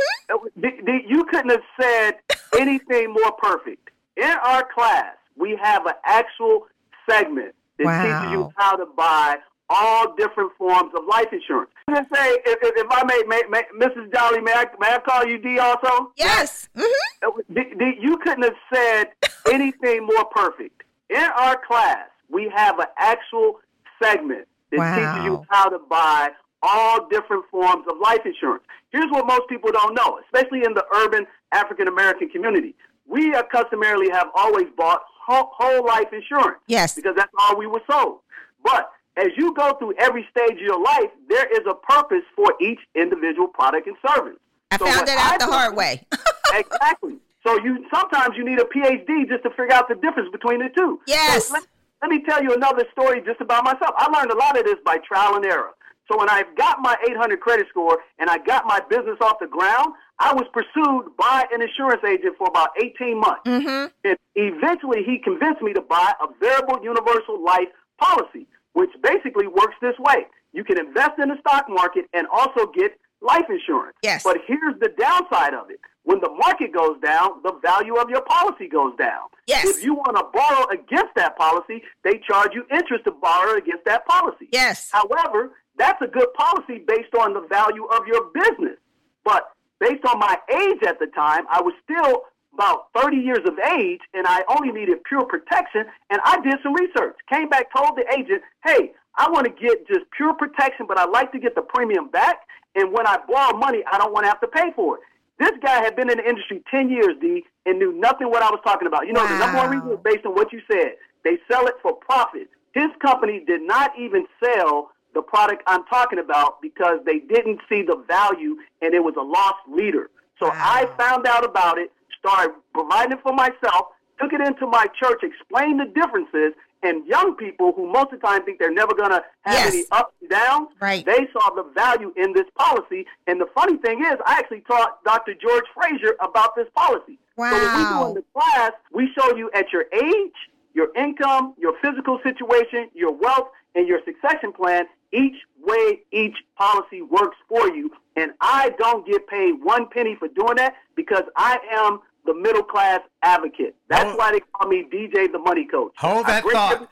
[0.61, 2.15] D, D, you couldn't have said
[2.59, 3.91] anything more perfect.
[4.19, 6.67] In our class, we have an actual
[7.09, 8.03] segment that Wow.
[8.03, 9.37] teaches you how to buy
[9.71, 11.71] all different forms of life insurance.
[11.87, 14.13] I'm just say, if, if, if I may, may, may, Mrs.
[14.13, 16.11] Jolly, may I, may I call you D also?
[16.17, 16.69] Yes.
[16.77, 17.55] Mm-hmm.
[17.55, 19.09] D, D, you couldn't have said
[19.53, 20.83] anything more perfect.
[21.11, 23.61] In our class, we have an actual
[24.03, 24.95] segment that Wow.
[24.97, 26.31] teaches you how to buy
[26.63, 28.65] all different forms of life insurance.
[28.91, 32.75] Here's what most people don't know, especially in the urban African American community.
[33.09, 36.95] We uh, customarily have always bought whole, whole life insurance Yes.
[36.95, 38.21] because that's all we were sold.
[38.63, 42.53] But as you go through every stage of your life, there is a purpose for
[42.61, 44.39] each individual product and service.
[44.71, 46.07] I So found that out I the hard way.
[46.55, 47.17] exactly.
[47.47, 50.69] So you sometimes you need a PhD just to figure out the difference between the
[50.77, 51.01] two.
[51.07, 51.47] Yes.
[51.49, 51.67] So let,
[52.03, 53.93] let me tell you another story just about myself.
[53.97, 55.71] I learned a lot of this by trial and error.
[56.11, 59.47] So when I got my 800 credit score and I got my business off the
[59.47, 63.43] ground, I was pursued by an insurance agent for about 18 months.
[63.45, 69.47] hmm And eventually he convinced me to buy a variable universal life policy, which basically
[69.47, 70.27] works this way.
[70.53, 73.97] You can invest in the stock market and also get life insurance.
[74.03, 74.23] Yes.
[74.25, 75.81] But here's the downside of it.
[76.05, 79.29] When the market goes down, the value of your policy goes down.
[79.47, 79.67] Yes.
[79.67, 83.85] If you want to borrow against that policy, they charge you interest to borrow against
[83.85, 84.49] that policy.
[84.53, 84.89] Yes.
[84.91, 88.79] However, that's a good policy based on the value of your business.
[89.25, 89.51] But
[89.81, 92.23] based on my age at the time, I was still
[92.55, 95.85] about 30 years of age and I only needed pure protection.
[96.11, 97.17] And I did some research.
[97.31, 101.11] Came back, told the agent, hey, I want to get just pure protection, but I'd
[101.11, 102.39] like to get the premium back.
[102.75, 105.03] And when I borrow money, I don't want to have to pay for it.
[105.39, 108.51] This guy had been in the industry 10 years, D, and knew nothing what I
[108.51, 109.07] was talking about.
[109.07, 110.95] You know, the number one reason is based on what you said.
[111.25, 112.49] They sell it for profit.
[112.75, 117.83] His company did not even sell the product I'm talking about because they didn't see
[117.83, 120.11] the value and it was a lost leader.
[120.39, 123.89] So I found out about it, started providing it for myself,
[124.21, 126.53] took it into my church, explained the differences,
[126.85, 129.75] and young people who most of the time think they're never going to have Yes.
[129.75, 131.05] any ups and downs, Right.
[131.05, 133.05] they saw the value in this policy.
[133.27, 135.35] And the funny thing is, I actually taught Dr.
[135.35, 137.19] George Fraser about this policy.
[137.37, 137.51] Wow.
[137.51, 138.09] So what we do Wow.
[138.11, 140.35] in the class, we show you at your age,
[140.75, 147.03] your income, your physical situation, your wealth, and your succession plan, each way each policy
[147.03, 147.91] works for you.
[148.17, 152.63] And I don't get paid one penny for doing that because I am the middle
[152.65, 153.75] class advocate.
[153.89, 155.93] That's Hold- why they call me DJ the Money Coach.
[155.97, 156.89] Hold that thought.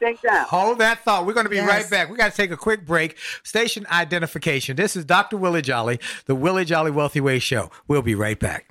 [0.49, 1.27] Hold that thought.
[1.27, 1.69] We're going to be Yes.
[1.69, 2.09] right back.
[2.11, 3.19] We got to take a quick break.
[3.43, 4.77] Station identification.
[4.77, 5.37] This is Dr.
[5.37, 7.71] Willie Jolly, the Willie Jolly Wealthy Way Show.
[7.87, 8.71] We'll be right back.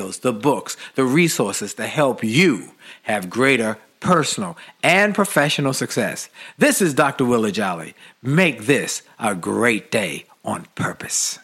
[0.00, 6.28] the books, the resources to help you have greater personal and professional success.
[6.58, 7.24] This is Dr.
[7.24, 7.94] Willie Jolly.
[8.22, 11.38] Make this a great day on purpose.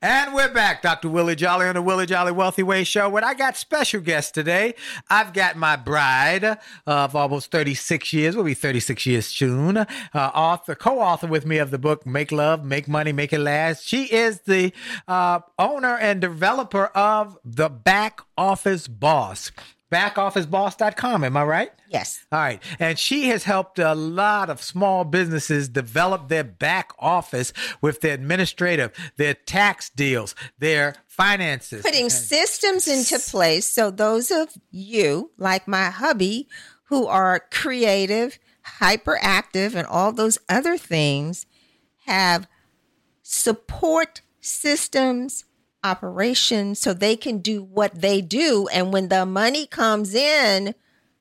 [0.00, 1.08] And we're back, Dr.
[1.08, 3.08] Willie Jolly on the Willie Jolly Wealthy Way Show.
[3.08, 4.74] When I got special guests today,
[5.10, 10.76] I've got my bride of almost 36 years, will be 36 years soon, uh, author,
[10.76, 13.88] co-author with me of the book Make Love, Make Money, Make It Last.
[13.88, 14.72] She is the
[15.08, 19.50] uh, owner and developer of The Back Office Boss.
[19.90, 21.70] Backofficeboss.com, am I right?
[21.88, 22.24] Yes.
[22.30, 22.62] All right.
[22.78, 28.14] And she has helped a lot of small businesses develop their back office with their
[28.14, 31.82] administrative, their tax deals, their finances.
[31.82, 36.48] Putting systems into place so those of you, like my hubby,
[36.84, 38.38] who are creative,
[38.80, 41.46] hyperactive, and all those other things,
[42.06, 42.46] have
[43.22, 45.44] support systems,
[45.84, 48.68] operations, so they can do what they do.
[48.72, 50.74] And when the money comes in,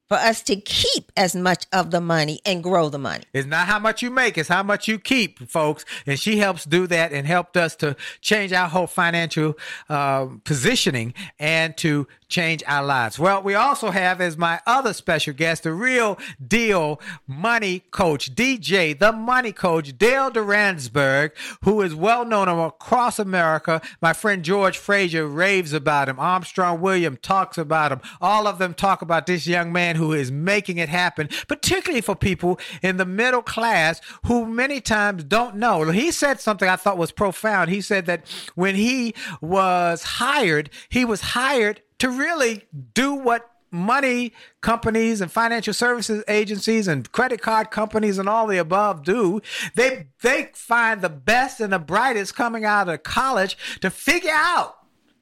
[0.07, 3.25] for us to keep as much of the money and grow the money.
[3.33, 5.83] It's not how much you make, it's how much you keep, folks.
[6.05, 9.57] And she helps do that and helped us to change our whole financial
[9.89, 13.17] uh, positioning and to change our lives.
[13.17, 18.97] Well, we also have as my other special guest, the real deal money coach, DJ,
[18.97, 21.31] the money coach, Dale Duransberg,
[21.63, 23.81] who is well known across America.
[24.01, 26.19] My friend George Fraser raves about him.
[26.19, 28.01] Armstrong William talks about him.
[28.21, 32.15] All of them talk about this young man who is making it happen, particularly for
[32.15, 35.83] people in the middle class who many times don't know.
[35.91, 37.69] He said something I thought was profound.
[37.69, 44.33] He said that when he was hired, he was hired to really do what money
[44.61, 49.41] companies and financial services agencies and credit card companies and all the above do
[49.75, 54.77] they they find the best and the brightest coming out of college to figure out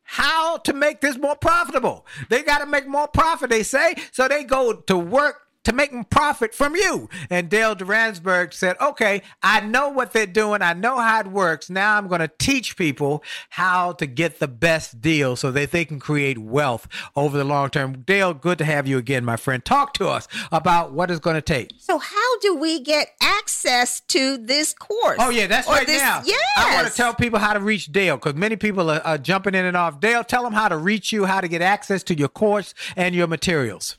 [0.05, 2.05] how to make this more profitable.
[2.29, 3.95] They got to make more profit, they say.
[4.11, 7.09] So they go to work to make them profit from you.
[7.29, 10.61] And Dale Duransberg said, okay, I know what they're doing.
[10.61, 11.69] I know how it works.
[11.69, 15.85] Now I'm going to teach people how to get the best deal so that they
[15.85, 18.01] can create wealth over the long term.
[18.03, 19.63] Dale, good to have you again, my friend.
[19.63, 21.71] Talk to us about what it's going to take.
[21.77, 25.17] So, how do we get access to this course?
[25.19, 26.21] Oh yeah, that's Or right this- now.
[26.25, 26.39] Yes.
[26.57, 29.55] I want to tell people how to reach Dale because many people are, are jumping
[29.55, 29.99] in and off.
[29.99, 33.13] Dale, tell them how to reach you, how to get access to your course and
[33.15, 33.97] your materials.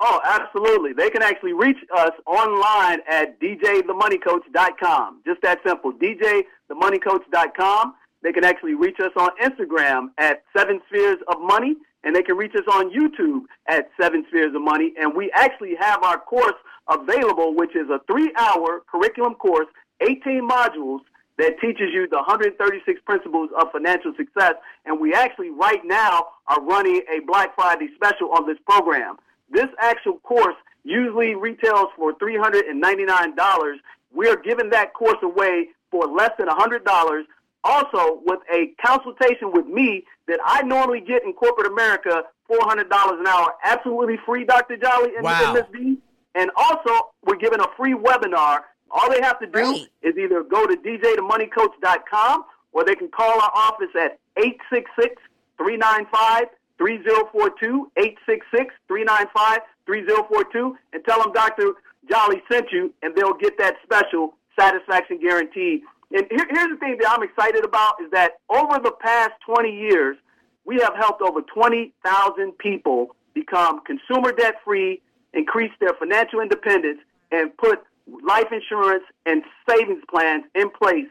[0.00, 0.92] Oh, absolutely.
[0.92, 5.20] They can actually reach us online at djthemoneycoach.com.
[5.24, 5.92] Just that simple.
[5.92, 7.94] djthemoneycoach.com.
[8.22, 12.36] They can actually reach us on Instagram at Seven Spheres of Money, and they can
[12.36, 14.94] reach us on YouTube at Seven Spheres of Money.
[14.98, 16.54] And we actually have our course
[16.88, 19.68] available, which is a three-hour curriculum course,
[20.00, 21.00] 18 modules,
[21.36, 24.54] that teaches you the 136 principles of financial success.
[24.86, 29.16] And we actually right now are running a Black Friday special on this program.
[29.50, 33.76] This actual course usually retails for $399.
[34.12, 37.22] We're giving that course away for less than $100.
[37.66, 42.82] Also, with a consultation with me that I normally get in corporate America, $400
[43.20, 44.76] an hour, absolutely free, Dr.
[44.76, 45.54] Jolly and Wow.
[45.54, 45.64] Ms.
[45.72, 45.98] B.
[46.34, 48.60] And also, we're giving a free webinar.
[48.90, 49.88] All they have to do Great.
[50.02, 55.14] is either go to djthemoneycoach.com or they can call our office at 866
[55.58, 56.44] 395
[56.78, 61.72] 3042, 866 395 3042, and tell them Dr.
[62.10, 65.82] Jolly sent you, and they'll get that special satisfaction guarantee.
[66.12, 69.70] And here, here's the thing that I'm excited about is that over the past 20
[69.70, 70.16] years,
[70.64, 75.02] we have helped over 20,000 people become consumer debt free,
[75.32, 77.00] increase their financial independence,
[77.32, 77.80] and put
[78.22, 81.08] life insurance and savings plans in place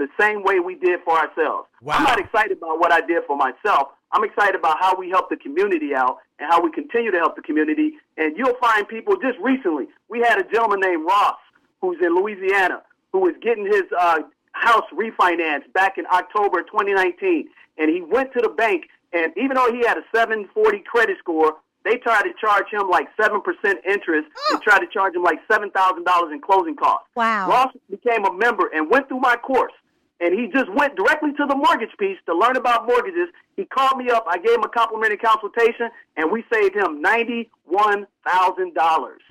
[0.00, 1.68] the same way we did for ourselves.
[1.82, 1.94] Wow.
[1.96, 3.88] I'm not excited about what I did for myself.
[4.12, 7.36] I'm excited about how we help the community out and how we continue to help
[7.36, 7.92] the community.
[8.16, 9.86] And you'll find people just recently.
[10.08, 11.38] We had a gentleman named Ross
[11.80, 12.82] who's in Louisiana
[13.12, 14.20] who was getting his uh,
[14.52, 17.48] house refinanced back in October 2019.
[17.78, 21.56] And he went to the bank, and even though he had a 740 credit score,
[21.84, 23.40] they tried to charge him like 7%
[23.88, 27.08] interest and tried to charge him like $7,000 in closing costs.
[27.14, 27.48] Wow.
[27.48, 29.72] Ross became a member and went through my course.
[30.20, 33.28] And he just went directly to the mortgage piece to learn about mortgages.
[33.56, 34.26] He called me up.
[34.28, 38.06] I gave him a complimentary consultation, and we saved him $91,000.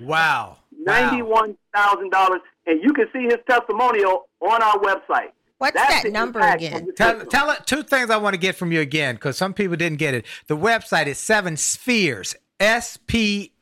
[0.00, 0.56] Wow.
[0.78, 5.30] Ninety-one thousand dollars, and you can see his testimonial on our website.
[5.58, 6.88] What's That's that the number again?
[6.96, 9.76] Tell, tell it two things I want to get from you again because some people
[9.76, 10.24] didn't get it.
[10.46, 12.34] The website is Seven Spheres.
[12.58, 13.52] S P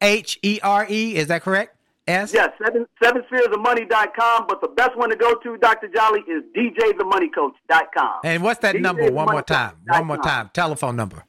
[0.00, 1.16] H E R E.
[1.16, 1.76] Is that correct?
[2.32, 5.88] Yes, seven seven spheres of money.com, but the best one to go to, Dr.
[5.88, 8.20] Jolly, is djthemoneycoach.com.
[8.24, 9.10] And what's that number?
[9.10, 9.76] One more time.
[9.86, 10.50] One more time.
[10.52, 11.24] Telephone number.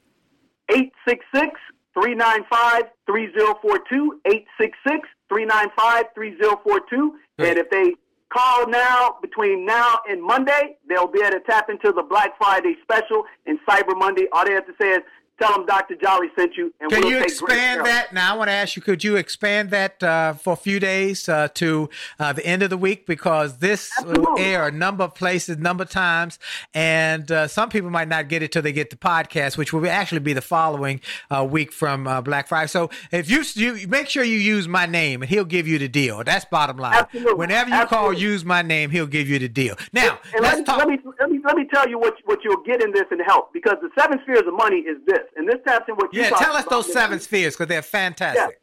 [0.70, 1.60] 866
[1.94, 4.22] 395 3042.
[4.26, 7.14] 866 395 3042.
[7.40, 7.94] And if they
[8.30, 12.76] call now, between now and Monday, they'll be able to tap into the Black Friday
[12.82, 14.28] special and Cyber Monday.
[14.32, 15.02] All they have to say is,
[15.40, 15.96] tell them Dr.
[15.96, 16.74] Jolly sent you.
[16.80, 18.14] And Can we'll you expand that?
[18.14, 21.28] Now, I want to ask you, could you expand that uh, for a few days
[21.28, 23.06] uh, to uh, the end of the week?
[23.06, 26.40] Because this will air a number of places, number of times,
[26.74, 29.88] and uh, some people might not get it till they get the podcast, which will
[29.88, 32.68] actually be the following uh, week from uh, Black Friday.
[32.68, 35.88] So if you, you make sure you use my name, and he'll give you the
[35.88, 36.24] deal.
[36.24, 36.94] That's bottom line.
[36.96, 37.34] Absolutely.
[37.34, 39.76] Whenever you call, use my name, he'll give you the deal.
[39.92, 40.78] Now, And let's let me, talk.
[40.78, 43.22] let me let me let me tell you what what you'll get in this and
[43.26, 46.22] help because the seven spheres of money is this, and this taps in what you
[46.22, 46.94] yeah, talked tell us about, those Mr.
[46.94, 48.60] seven spheres because they're fantastic.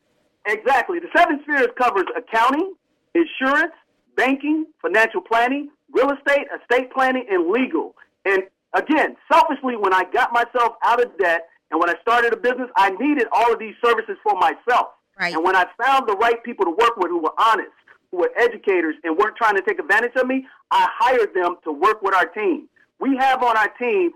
[0.47, 0.99] Yeah, exactly.
[0.99, 2.75] The seven spheres covers accounting,
[3.15, 3.73] insurance,
[4.17, 7.95] banking, financial planning, real estate, estate planning, and legal.
[8.25, 8.43] And
[8.75, 12.69] again, selfishly, when I got myself out of debt and when I started a business,
[12.77, 14.89] I needed all of these services for myself.
[15.19, 15.35] Right.
[15.35, 17.71] And when I found the right people to work with who were honest,
[18.11, 21.73] who were educators, and weren't trying to take advantage of me, I hired them to
[21.73, 22.69] work with our team.
[22.99, 24.11] We have on our team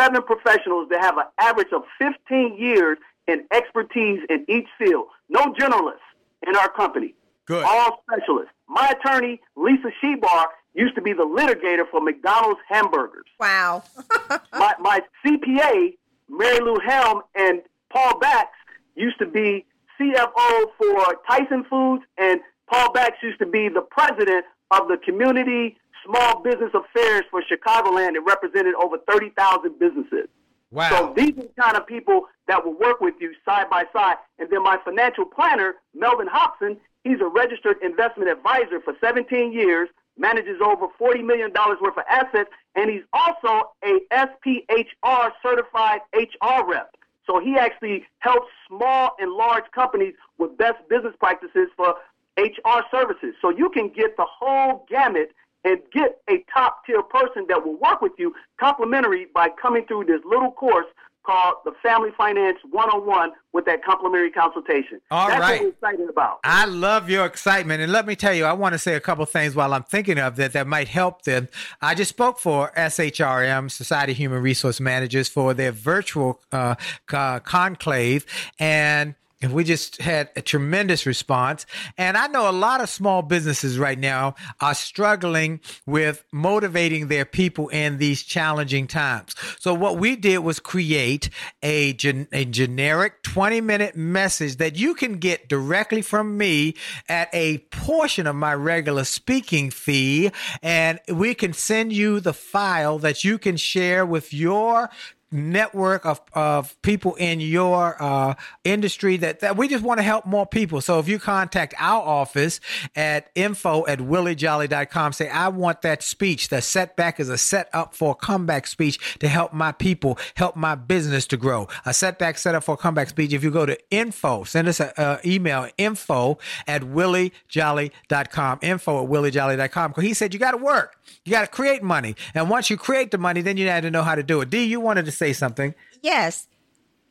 [0.00, 5.06] seven professionals that have an average of 15 years in expertise in each field.
[5.28, 6.08] No generalists
[6.46, 7.14] in our company.
[7.46, 7.64] Good.
[7.64, 8.52] All specialists.
[8.68, 13.26] My attorney, Lisa Shebar, used to be the litigator for McDonald's hamburgers.
[13.38, 13.82] Wow.
[14.52, 15.96] My, my CPA,
[16.28, 18.48] Mary Lou Helm, and Paul Bax
[18.94, 19.64] used to be
[19.98, 22.40] CFO for Tyson Foods, and
[22.70, 28.14] Paul Bax used to be the president of the Community Small Business Affairs for Chicagoland.
[28.14, 30.28] It represented over 30,000 businesses.
[30.72, 30.90] Wow.
[30.90, 34.16] So these are the kind of people that will work with you side by side.
[34.38, 39.88] And then my financial planner, Melvin Hobson, he's a registered investment advisor for 17 years,
[40.16, 46.94] manages over $40 million worth of assets, and he's also a SPHR certified HR rep.
[47.26, 51.94] So he actually helps small and large companies with best business practices for
[52.38, 53.34] HR services.
[53.42, 55.32] So you can get the whole gamut
[55.64, 60.04] and get a top tier person that will work with you complimentary by coming through
[60.04, 60.86] this little course
[61.24, 65.00] called the Family Finance 101 with that complimentary consultation.
[65.10, 65.60] All That's right.
[65.60, 66.40] what we're excited about.
[66.44, 67.82] I love your excitement.
[67.82, 70.18] And let me tell you, I want to say a couple things while I'm thinking
[70.18, 71.48] of that that might help them.
[71.82, 77.40] I just spoke for SHRM, Society of Human Resource Managers, for their virtual uh, co-
[77.44, 78.24] conclave.
[78.58, 81.64] And And we just had a tremendous response.
[81.96, 87.24] And I know a lot of small businesses right now are struggling with motivating their
[87.24, 89.34] people in these challenging times.
[89.58, 91.30] So what we did was create
[91.62, 96.74] a, gen- a generic 20 minute message that you can get directly from me
[97.08, 100.30] at a portion of my regular speaking fee.
[100.62, 104.90] And we can send you the file that you can share with your
[105.32, 110.26] network of, of people in your uh, industry that, that we just want to help
[110.26, 110.80] more people.
[110.80, 112.60] So if you contact our office
[112.96, 116.48] at info at williejolly.com, say, I want that speech.
[116.48, 120.56] The setback is a set up for a comeback speech to help my people, help
[120.56, 121.68] my business to grow.
[121.84, 123.32] A setback set up for a comeback speech.
[123.32, 129.90] If you go to info, send us an email, info at williejolly.com, info at williejolly.com.
[129.90, 130.96] Because he said, you got to work.
[131.24, 132.16] You got to create money.
[132.34, 134.50] And once you create the money, then you have to know how to do it.
[134.50, 135.74] D, you wanted to say something.
[136.02, 136.48] Yes.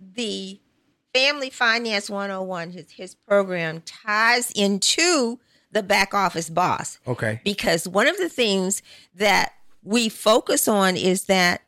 [0.02, 0.60] The
[1.14, 5.40] Family Finance 101, his, his program ties into
[5.72, 7.00] the back office boss.
[7.08, 7.40] Okay.
[7.44, 8.82] Because one of the things
[9.14, 9.54] that
[9.84, 11.62] we focus on is that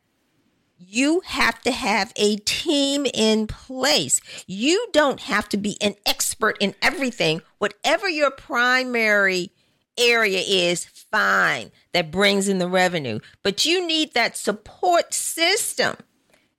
[0.78, 4.20] you have to have a team in place.
[4.48, 7.40] You don't have to be an expert in everything.
[7.58, 9.52] Whatever your primary
[9.96, 13.20] area is, fine, that brings in the revenue.
[13.44, 15.96] But you need that support system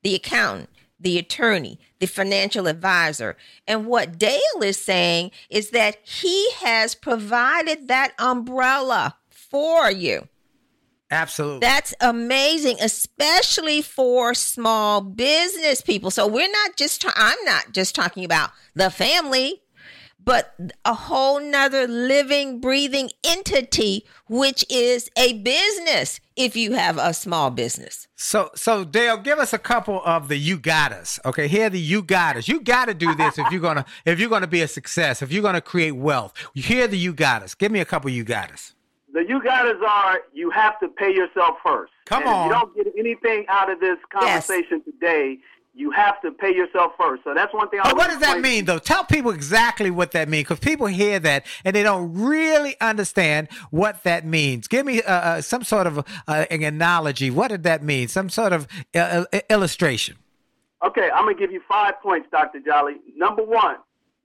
[0.04, 3.36] the accountant, the attorney, the financial advisor.
[3.68, 10.28] And what Dale is saying is that he has provided that umbrella for you.
[11.12, 11.60] Absolutely.
[11.60, 16.10] That's amazing, especially for small business people.
[16.12, 19.62] So we're not just, ta- I'm not just talking about the family,
[20.24, 20.56] but
[20.86, 27.52] a whole nother living, breathing entity, which is a business if you have a small
[27.52, 28.08] business.
[28.16, 31.20] So, so Dale, give us a couple of the you got us.
[31.26, 32.48] Okay, here are the you got us.
[32.48, 35.22] You got to do this if you're gonna if you're gonna be a success.
[35.22, 37.56] If you're gonna create wealth, here are the you got us.
[37.56, 38.74] Give me a couple you got us.
[39.14, 41.92] The you got us are you have to pay yourself first.
[42.06, 42.42] Come and on.
[42.42, 45.38] If you don't get anything out of this conversation today,
[45.76, 47.24] you have to pay yourself first.
[47.24, 47.80] So that's one thing.
[47.80, 48.78] I But what does that mean, though?
[48.78, 53.48] Tell people exactly what that means, because people hear that and they don't really understand
[53.72, 54.68] what that means.
[54.68, 57.32] Give me uh, uh, some sort of uh, an analogy.
[57.32, 58.08] What did that mean?
[58.08, 60.18] Some sort of uh, uh, illustration.
[60.86, 62.60] Okay, I'm gonna give you five points, Dr.
[62.60, 62.96] Jolly.
[63.16, 63.78] Number one,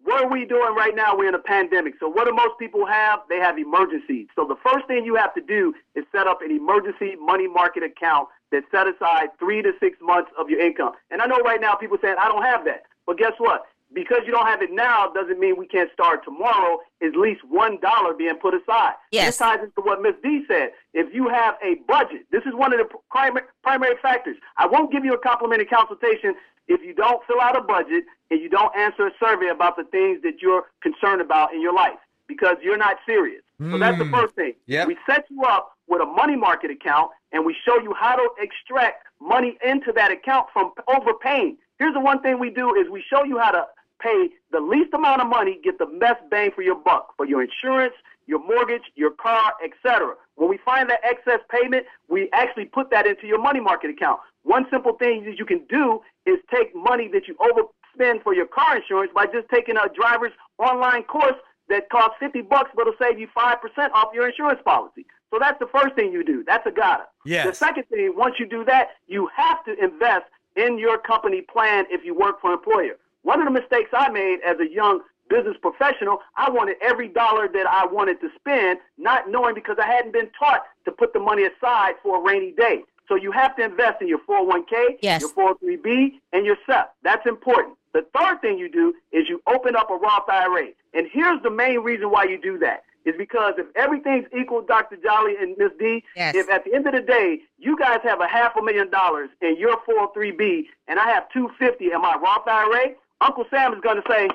[0.03, 1.17] what are we doing right now?
[1.17, 1.95] We're in a pandemic.
[2.01, 3.21] So what do most people have?
[3.29, 4.27] They have emergencies.
[4.35, 7.85] So the first thing you have to do is set up an emergency money market
[7.85, 10.93] account that set aside three to six months of your income.
[11.11, 12.83] And I know right now people saying I don't have that.
[13.07, 13.63] But guess what?
[13.93, 16.79] Because you don't have it now doesn't mean we can't start tomorrow.
[17.03, 18.95] At least one dollar being put aside.
[19.13, 19.27] Yes.
[19.27, 20.15] This ties into what Ms.
[20.23, 20.71] D said.
[20.93, 24.37] If you have a budget, this is one of the primary primary factors.
[24.59, 26.35] I won't give you a complimentary consultation
[26.67, 29.85] if you don't fill out a budget and you don't answer a survey about the
[29.85, 31.97] things that you're concerned about in your life
[32.27, 33.43] because you're not serious.
[33.59, 34.15] So that's the hmm.
[34.15, 34.53] first thing.
[34.67, 34.87] Yep.
[34.87, 38.29] We set you up with a money market account and we show you how to
[38.41, 41.59] extract money into that account from overpaying.
[41.79, 43.67] Here's the one thing we do is we show you how to
[44.01, 47.43] pay the least amount of money, get the best bang for your buck for your
[47.43, 47.95] insurance,
[48.27, 50.15] your mortgage, your car, etc.
[50.37, 54.21] When we find that excess payment, we actually put that into your money market account.
[54.43, 58.47] One simple thing that you can do is take money that you overspend for your
[58.47, 61.37] car insurance by just taking a driver's online course
[61.69, 63.57] that costs 50 bucks but will save you 5%
[63.93, 65.07] off your insurance policy.
[65.31, 66.43] So that's the first thing you do.
[66.47, 67.05] That's a gotta.
[67.25, 67.47] Yes.
[67.47, 70.25] The second thing, once you do that, you have to invest
[70.57, 72.97] in your company plan if you work for an employer.
[73.23, 77.49] One of the mistakes I made as a young business professional, I wanted every dollar
[77.49, 81.21] that I wanted to spend, not knowing because I hadn't been taught to put the
[81.21, 82.83] money aside for a rainy day.
[83.09, 85.21] So you have to invest in your 401k, Yes.
[85.21, 86.95] your 403b, and your SEP.
[87.03, 87.77] That's important.
[87.93, 90.69] The third thing you do is you open up a Roth IRA.
[90.95, 92.85] And here's the main reason why you do that.
[93.05, 94.97] Is because if everything's equal, Dr.
[94.97, 96.35] Jolly and Miss D, Yes.
[96.35, 99.31] if at the end of the day you guys have a half a million dollars
[99.41, 103.97] in your 403b and I have 250 in my Roth IRA, Uncle Sam is going
[103.97, 104.29] to say,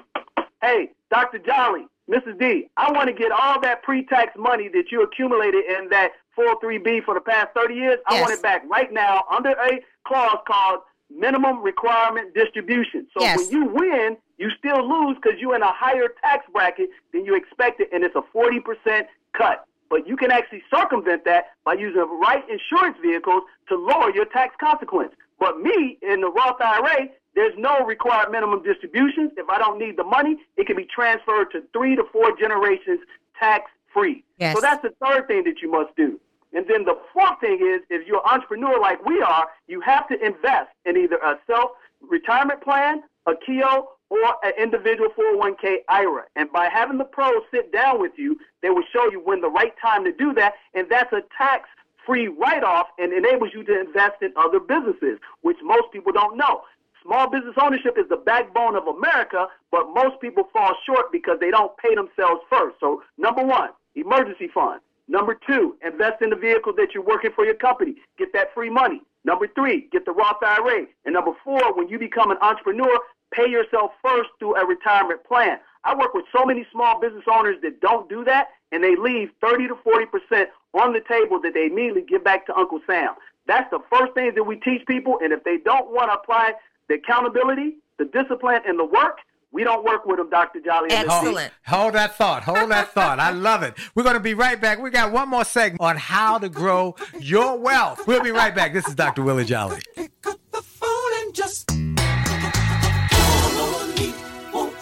[0.61, 1.37] "Hey, Dr.
[1.39, 2.39] Jolly, Mrs.
[2.39, 7.03] D, I want to get all that pre-tax money that you accumulated in that 403b
[7.05, 7.99] for the past 30 years.
[8.07, 10.79] I want it back right now under a clause called
[11.17, 13.07] minimum requirement distribution.
[13.13, 13.37] So Yes.
[13.37, 17.35] when you win, you still lose because you're in a higher tax bracket than you
[17.35, 19.65] expected, and it's a 40% cut.
[19.89, 24.25] But you can actually circumvent that by using the right insurance vehicles to lower your
[24.25, 25.13] tax consequence.
[25.39, 29.31] But me, in the Roth IRA, there's no required minimum distributions.
[29.37, 33.01] If I don't need the money, it can be transferred to three to four generations
[33.39, 34.23] tax free.
[34.39, 34.55] Yes.
[34.55, 36.19] So that's the third thing that you must do.
[36.53, 40.07] And then the fourth thing is, if you're an entrepreneur like we are, you have
[40.09, 46.23] to invest in either a self retirement plan, a Keogh, or an individual 401k IRA.
[46.35, 49.49] And by having the pros sit down with you, they will show you when the
[49.49, 50.53] right time to do that.
[50.75, 51.67] And that's a tax
[52.05, 56.37] free write off and enables you to invest in other businesses, which most people don't
[56.37, 56.61] know.
[57.01, 61.51] Small business ownership is the backbone of America, but most people fall short because they
[61.51, 62.77] don't pay themselves first.
[62.79, 64.79] So, number one, emergency fund.
[65.07, 67.95] Number two, invest in the vehicle that you're working for your company.
[68.17, 69.01] Get that free money.
[69.25, 70.85] Number three, get the Roth IRA.
[71.05, 72.99] And number four, when you become an entrepreneur,
[73.33, 75.59] pay yourself first through a retirement plan.
[75.83, 79.29] I work with so many small business owners that don't do that, and they leave
[79.41, 83.15] 30 to 40% on the table that they immediately give back to Uncle Sam.
[83.45, 86.53] That's the first thing that we teach people, and if they don't want to apply
[86.87, 89.19] the accountability, the discipline, and the work,
[89.53, 90.59] we don't work with them, Dr.
[90.59, 90.89] Jolly.
[90.89, 91.53] Excellent.
[91.67, 92.43] Hold that thought.
[92.43, 93.19] Hold that thought.
[93.19, 93.75] I love it.
[93.93, 94.79] We're going to be right back.
[94.79, 98.07] We got one more segment on how to grow your wealth.
[98.07, 98.73] We'll be right back.
[98.73, 99.21] This is Dr.
[99.21, 99.79] Willie Jolly.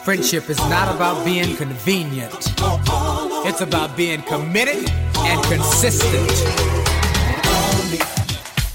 [0.03, 2.34] Friendship is not about being convenient.
[3.45, 6.32] It's about being committed and consistent.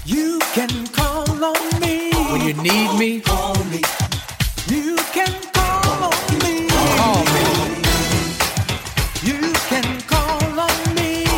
[0.05, 4.06] You can call on me when you need me.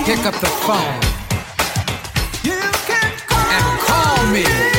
[0.10, 1.02] Pick up the phone.
[2.44, 4.79] You can call and call me.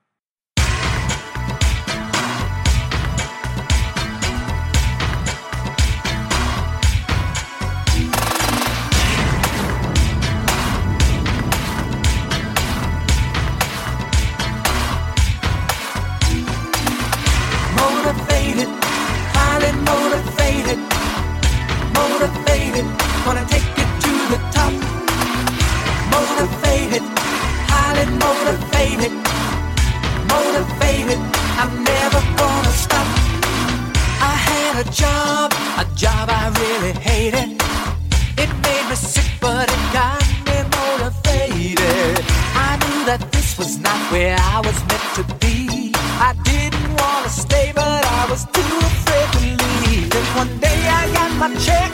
[46.31, 50.09] I didn't want to stay, but I was too afraid to leave.
[50.11, 51.91] Then one day I got my check,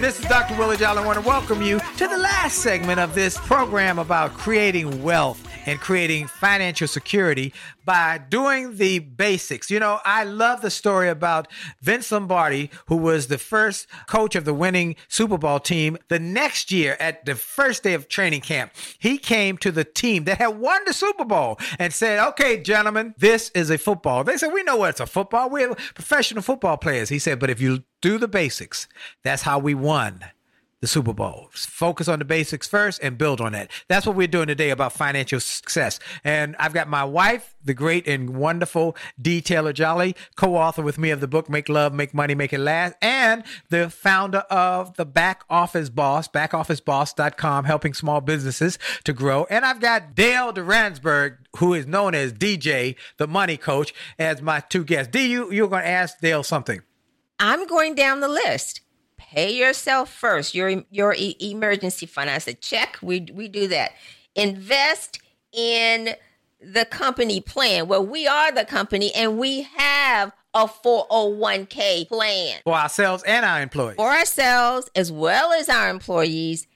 [0.00, 0.56] this is Dr.
[0.56, 1.02] Willie Jolly.
[1.02, 5.46] I want to welcome you to the last segment of this program about creating wealth
[5.66, 7.52] and creating financial security
[7.84, 9.70] by doing the basics.
[9.70, 11.48] You know, I love the story about
[11.82, 15.98] Vince Lombardi, who was the first coach of the winning Super Bowl team.
[16.08, 20.24] The next year, at the first day of training camp, he came to the team
[20.24, 24.24] that had won the Super Bowl and said, Okay, gentlemen, this is a football.
[24.24, 25.50] They said, We know what it's a football.
[25.50, 27.10] We're professional football players.
[27.10, 28.88] He said, But if you do the basics,
[29.22, 30.24] that's how we won
[30.80, 31.48] the Super Bowl.
[31.52, 33.70] Focus on the basics first and build on that.
[33.88, 36.00] That's what we're doing today about financial success.
[36.24, 39.42] And I've got my wife, the great and wonderful D.
[39.42, 42.94] Taylor Jolly, co-author with me of the book Make Love, Make Money, Make It Last,
[43.02, 49.44] and the founder of the Back Office Boss, backofficeboss.com, helping small businesses to grow.
[49.50, 54.60] And I've got Dale Duransberg, who is known as DJ, the money coach, as my
[54.60, 55.10] two guests.
[55.12, 56.80] D, you, you're going to ask Dale something.
[57.40, 58.82] I'm going down the list.
[59.16, 60.54] Pay yourself first.
[60.54, 62.30] Your your e- emergency fund.
[62.30, 62.98] I said check.
[63.02, 63.92] We we do that.
[64.36, 65.20] Invest
[65.52, 66.10] in
[66.60, 67.88] the company plan.
[67.88, 73.62] Well, we are the company, and we have a 401k plan For ourselves and our
[73.62, 73.96] employees.
[73.96, 76.66] for ourselves as well as our employees,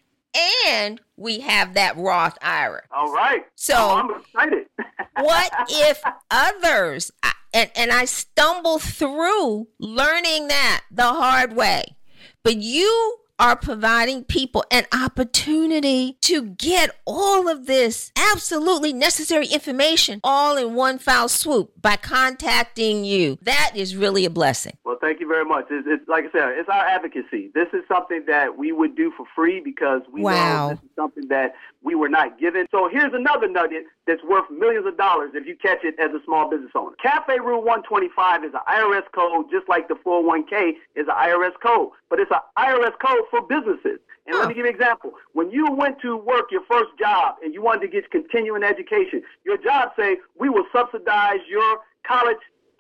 [0.66, 2.82] and we have that Roth IRA.
[2.92, 3.44] All right.
[3.56, 4.66] So- Oh, I'm excited.
[5.20, 11.96] what if others I- and and I stumble through learning that the hard way.
[12.42, 20.20] But you are providing people an opportunity to get all of this absolutely necessary information
[20.22, 23.36] all in one foul swoop by contacting you.
[23.42, 24.76] That is really a blessing.
[24.84, 25.66] Well, thank you very much.
[25.70, 27.50] It's, it's like I said, it's our advocacy.
[27.54, 30.68] This is something that we would do for free because we Wow.
[30.68, 32.66] know this is something that we were not given.
[32.70, 36.24] So here's another nugget that's worth millions of dollars if you catch it as a
[36.24, 36.96] small business owner.
[37.00, 41.90] Cafe Rule 125 is an IRS code, just like the 401k is an IRS code,
[42.08, 44.00] but it's an IRS code for businesses.
[44.26, 45.12] And let me give you an example.
[45.34, 49.22] When you went to work your first job and you wanted to get continuing education,
[49.44, 52.38] your job say we will subsidize your college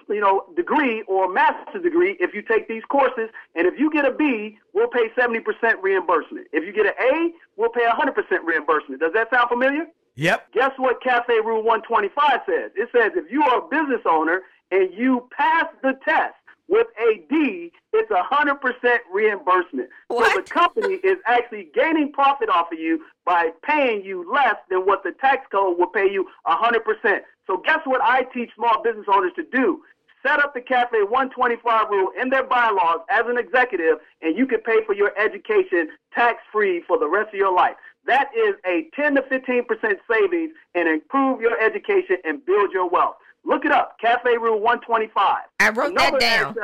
[0.08, 3.30] you know, degree or master's degree if you take these courses.
[3.54, 5.40] And if you get a B, we'll pay 70%
[5.82, 6.46] reimbursement.
[6.52, 8.12] If you get an A, we'll pay 100%
[8.44, 9.00] reimbursement.
[9.00, 9.86] Does that sound familiar?
[10.16, 10.52] Yep.
[10.52, 12.70] Guess what Cafe Rule 125 says?
[12.76, 16.34] It says if you are a business owner and you pass the test
[16.68, 19.88] with a D, it's a 100% reimbursement.
[20.10, 20.34] So What?
[20.44, 25.02] the company is actually gaining profit off of you by paying you less than what
[25.02, 27.20] the tax code will pay you a 100%.
[27.46, 29.82] So guess what I teach small business owners to do?
[30.26, 34.60] Set up the Cafe 125 rule in their bylaws as an executive, and you can
[34.60, 37.74] pay for your education tax free for the rest of your life.
[38.06, 39.64] That is a 10 to 15%
[40.10, 43.16] savings and improve your education and build your wealth.
[43.44, 45.42] Look it up, Cafe Rule 125.
[45.60, 46.56] I wrote that down.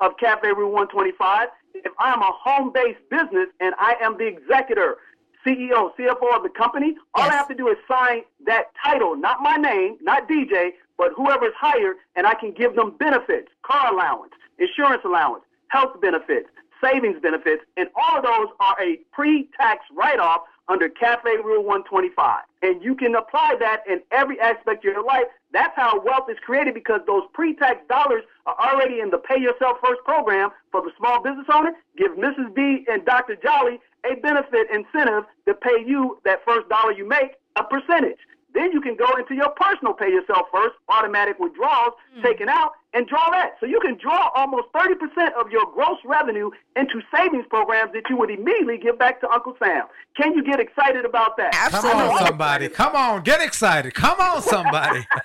[0.00, 4.96] of Cafe Rule 125, if I'm a home-based business and I am the executor,
[5.44, 7.32] CEO, CFO of the company, all Yes.
[7.32, 11.54] I have to do is sign that title, not my name, not DJ, but whoever's
[11.58, 16.48] hired, and I can give them benefits, car allowance, insurance allowance, health benefits,
[16.82, 22.42] savings benefits, and all of those are a pre-tax write-off under Cafe Rule 125.
[22.62, 25.26] And you can apply that in every aspect of your life.
[25.52, 29.78] That's how wealth is created because those pre-tax dollars are already in the Pay Yourself
[29.82, 31.72] First program for the small business owner.
[31.96, 32.54] Give Mrs.
[32.54, 33.36] B and Dr.
[33.36, 38.18] Jolly a benefit incentive to pay you that first dollar you make a percentage.
[38.54, 42.22] Then you can go into your personal pay yourself first, automatic withdrawals hmm.
[42.22, 43.56] taken out, and draw that.
[43.60, 44.94] So you can draw almost 30%
[45.38, 49.54] of your gross revenue into savings programs that you would immediately give back to Uncle
[49.58, 49.84] Sam.
[50.16, 51.52] Can you get excited about that?
[51.52, 52.68] Come on, somebody.
[52.68, 53.22] Come on.
[53.22, 53.94] Get excited.
[53.94, 55.06] Come on, somebody.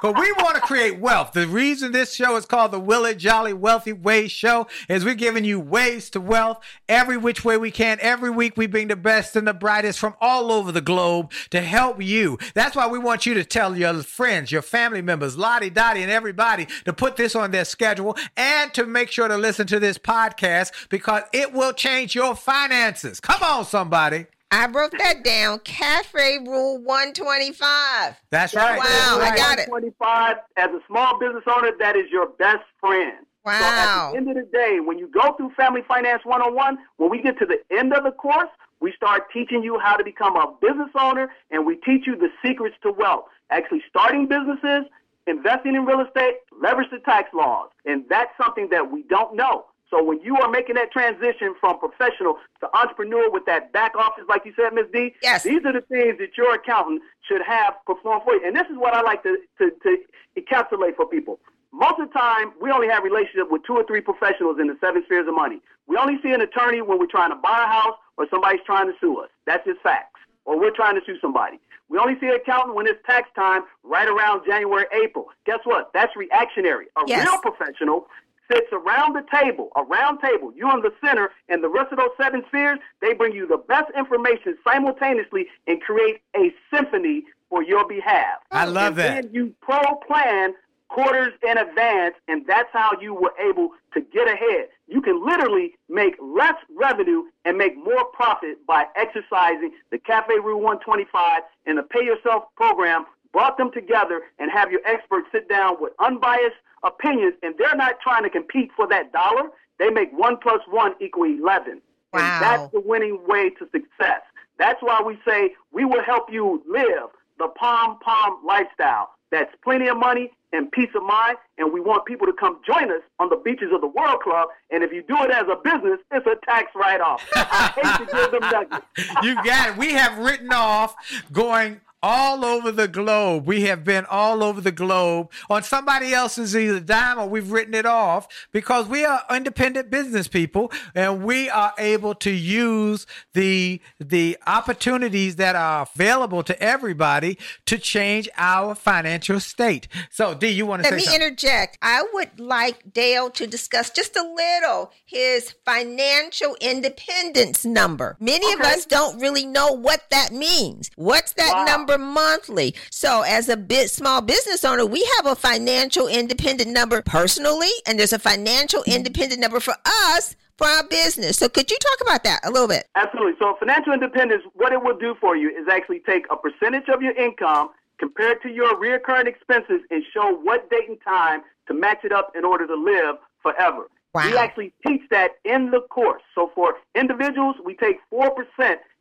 [0.00, 1.32] Because we want to create wealth.
[1.32, 5.44] The reason this show is called the Willie Jolly Wealthy Ways Show is we're giving
[5.44, 6.58] you ways to wealth
[6.88, 7.98] every which way we can.
[8.00, 11.60] Every week we bring the best and the brightest from all over the globe to
[11.60, 12.38] help you.
[12.54, 16.10] That's why we want you to tell your friends, your family members, Lottie Dottie, and
[16.10, 19.98] everybody to put this on their schedule and to make sure to listen to this
[19.98, 23.20] podcast because it will change your finances.
[23.20, 24.26] Come on, somebody.
[24.50, 25.60] I wrote that down.
[25.60, 28.16] Cafe Rule 125.
[28.30, 28.78] That's right.
[28.78, 29.68] Wow, I got it.
[29.68, 33.18] 25 as a small business owner, that is your best friend.
[33.46, 37.10] So at the end of the day, when you go through Family Finance 101, when
[37.10, 38.50] we get to the end of the course,
[38.80, 42.28] we start teaching you how to become a business owner and we teach you the
[42.42, 43.26] secrets to wealth.
[43.50, 44.84] Actually starting businesses,
[45.26, 47.70] investing in real estate, leverage the tax laws.
[47.84, 49.66] And that's something that we don't know.
[49.90, 54.22] So when you are making that transition from professional to entrepreneur with that back office,
[54.28, 54.86] like you said, Ms.
[54.92, 55.42] D, Yes.
[55.42, 58.42] these are the things that your accountant should have perform for you.
[58.46, 59.96] And this is what I like to, to, to
[60.38, 61.40] encapsulate for people.
[61.72, 64.76] Most of the time, we only have relationship with two or three professionals in the
[64.80, 65.60] seven spheres of money.
[65.88, 68.86] We only see an attorney when we're trying to buy a house or somebody's trying
[68.86, 69.30] to sue us.
[69.46, 70.20] That's just facts.
[70.44, 71.58] Or we're trying to sue somebody.
[71.90, 75.26] We only see an accountant when it's tax time right around January, April.
[75.44, 75.90] Guess what?
[75.92, 76.86] That's reactionary.
[76.96, 77.26] A Yes.
[77.26, 78.08] real professional
[78.50, 80.52] sits around the table, a round table.
[80.56, 83.58] You're in the center, and the rest of those seven spheres, they bring you the
[83.58, 88.38] best information simultaneously and create a symphony for your behalf.
[88.52, 89.22] I love and that.
[89.24, 90.54] Then you pro plan
[90.90, 94.68] quarters in advance, and that's how you were able to get ahead.
[94.88, 100.60] You can literally make less revenue and make more profit by exercising the Cafe Rule
[100.60, 103.06] 125 and the Pay Yourself program.
[103.32, 108.00] Brought them together and have your experts sit down with unbiased opinions, and they're not
[108.02, 109.50] trying to compete for that dollar.
[109.78, 111.80] They make one plus one equal 11.
[112.12, 112.20] Wow.
[112.20, 114.22] And that's the winning way to success.
[114.58, 119.10] That's why we say we will help you live the Palm Palm lifestyle.
[119.30, 122.90] That's plenty of money and peace of mind, and we want people to come join
[122.90, 124.48] us on the beaches of the World Club.
[124.70, 127.24] And if you do it as a business, it's a tax write-off.
[127.34, 128.86] I hate to give them nuggets.
[129.22, 129.76] you got it.
[129.76, 130.96] We have written off
[131.32, 133.46] going all over the globe.
[133.46, 137.74] We have been all over the globe on somebody else's either dime or we've written
[137.74, 143.80] it off because we are independent business people and we are able to use the
[144.00, 147.36] the opportunities that are available to everybody
[147.66, 149.88] to change our financial state.
[150.10, 151.22] So, D, you want to Let say me something?
[151.22, 151.78] interject.
[151.82, 158.16] I would like Dale to discuss just a little his financial independence number.
[158.20, 160.90] Many of us don't really know what that means.
[160.96, 161.64] What's that Wow.
[161.64, 162.74] number monthly?
[162.90, 167.98] So, as a bit small business owner, we have a financial independent number personally, and
[167.98, 168.92] there's a financial mm-hmm.
[168.92, 171.38] independent number for us for our business.
[171.38, 172.86] So, could you talk about that a little bit?
[172.94, 173.32] Absolutely.
[173.40, 177.00] So financial independence, what it will do for you is actually take a percentage of
[177.02, 181.98] your income compared to your recurring expenses and show what date and time to match
[182.04, 183.86] it up in order to live forever.
[184.14, 184.28] Wow.
[184.28, 186.22] We actually teach that in the course.
[186.34, 188.30] So for individuals, we take 4%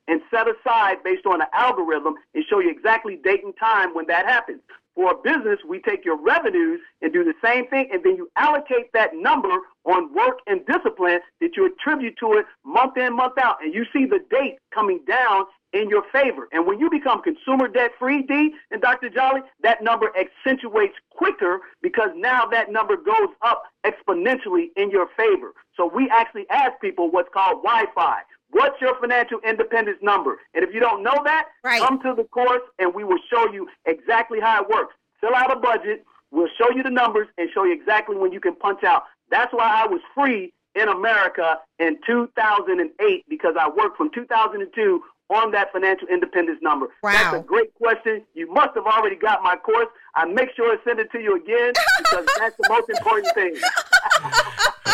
[0.09, 4.07] and set aside based on an algorithm and show you exactly date and time when
[4.07, 4.59] that happens.
[4.95, 8.29] For a business, we take your revenues and do the same thing, and then you
[8.35, 9.55] allocate that number
[9.85, 13.85] on work and discipline that you attribute to it month in, month out, and you
[13.93, 16.49] see the date coming down in your favor.
[16.51, 19.09] And when you become consumer debt free, D and Dr.
[19.09, 25.53] Jolly, that number accentuates quicker because now that number goes up exponentially in your favor.
[25.77, 28.17] So we actually ask people what's called Wi Fi.
[28.51, 30.37] What's your financial independence number?
[30.53, 31.81] And if you don't know that, Right.
[31.81, 34.95] come to the course and we will show you exactly how it works.
[35.21, 38.39] Fill out a budget, we'll show you the numbers and show you exactly when you
[38.39, 39.03] can punch out.
[39.29, 45.51] That's why I was free in America in 2008 because I worked from 2002 on
[45.51, 46.87] that financial independence number.
[47.03, 47.11] Wow.
[47.11, 48.23] That's a great question.
[48.33, 49.87] You must have already got my course.
[50.15, 53.55] I make sure to send it to you again because that's the most important thing.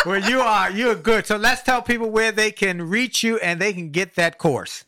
[0.04, 1.26] well, you are you're good.
[1.26, 4.84] So let's tell people where they can reach you and they can get that course.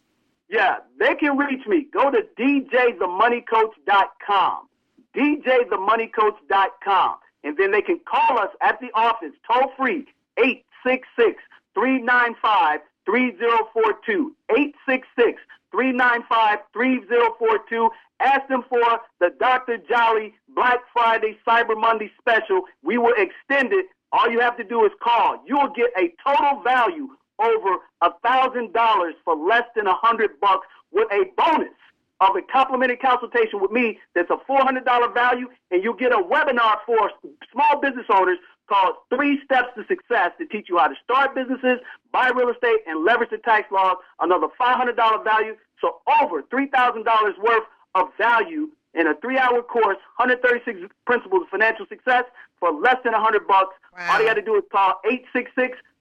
[0.48, 1.86] Yeah, they can reach me.
[1.92, 4.68] Go to djthemoneycoach.com.
[5.14, 7.16] djthemoneycoach.com.
[7.44, 10.06] And then they can call us at the office toll free
[10.38, 11.40] 866
[11.74, 14.34] 395 3042.
[14.50, 15.40] 866
[15.70, 17.90] 395 3042.
[18.20, 19.78] Ask them for the Dr.
[19.88, 22.62] Jolly Black Friday Cyber Monday special.
[22.82, 23.86] We will extend it.
[24.12, 25.42] All you have to do is call.
[25.46, 30.66] You'll get a total value over a thousand dollars for less than a hundred bucks
[30.92, 31.74] with a bonus
[32.20, 36.12] of a complimentary consultation with me that's a four hundred dollar value, and you'll get
[36.12, 37.10] a webinar for
[37.52, 38.38] small business owners
[38.68, 41.78] called Three Steps to Success to teach you how to start businesses,
[42.12, 43.96] buy real estate, and leverage the tax laws.
[44.20, 49.14] Another five hundred dollar value, so over three thousand dollars worth of value in a
[49.20, 52.24] three-hour course, 136 principles of financial success
[52.58, 53.74] for less than 100 bucks.
[53.96, 54.12] Wow.
[54.12, 55.00] All you got to do is call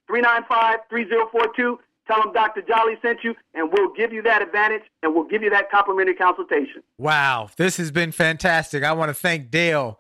[0.09, 1.77] 866-395-3042.
[2.07, 2.61] Tell them Dr.
[2.61, 6.15] Jolly sent you, and we'll give you that advantage, and we'll give you that complimentary
[6.15, 6.81] consultation.
[6.97, 8.83] Wow, this has been fantastic.
[8.83, 9.99] I want to thank Dale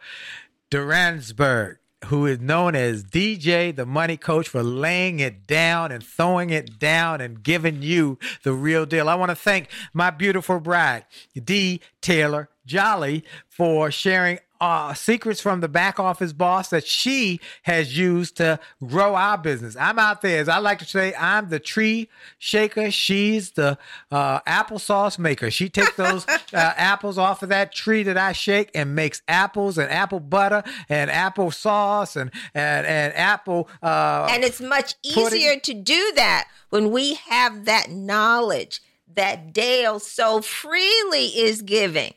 [0.71, 1.77] Duransberg,
[2.07, 6.79] who is known as DJ the Money Coach, for laying it down and throwing it
[6.79, 9.09] down and giving you the real deal.
[9.09, 11.05] I want to thank my beautiful bride,
[11.41, 11.81] D.
[12.01, 18.37] Taylor Jolly, for sharing uh, secrets from the back office boss that she has used
[18.37, 19.75] to grow our business.
[19.75, 22.91] I'm out there, as I like to say, I'm the tree shaker.
[22.91, 23.77] She's the
[24.11, 25.51] uh, applesauce maker.
[25.51, 29.77] She takes those uh, apples off of that tree that I shake and makes apples
[29.77, 33.69] and apple butter and apple sauce and and and apple.
[33.81, 35.39] Uh, and it's much pudding.
[35.39, 38.81] easier to do that when we have that knowledge
[39.15, 42.13] that Dale so freely is giving.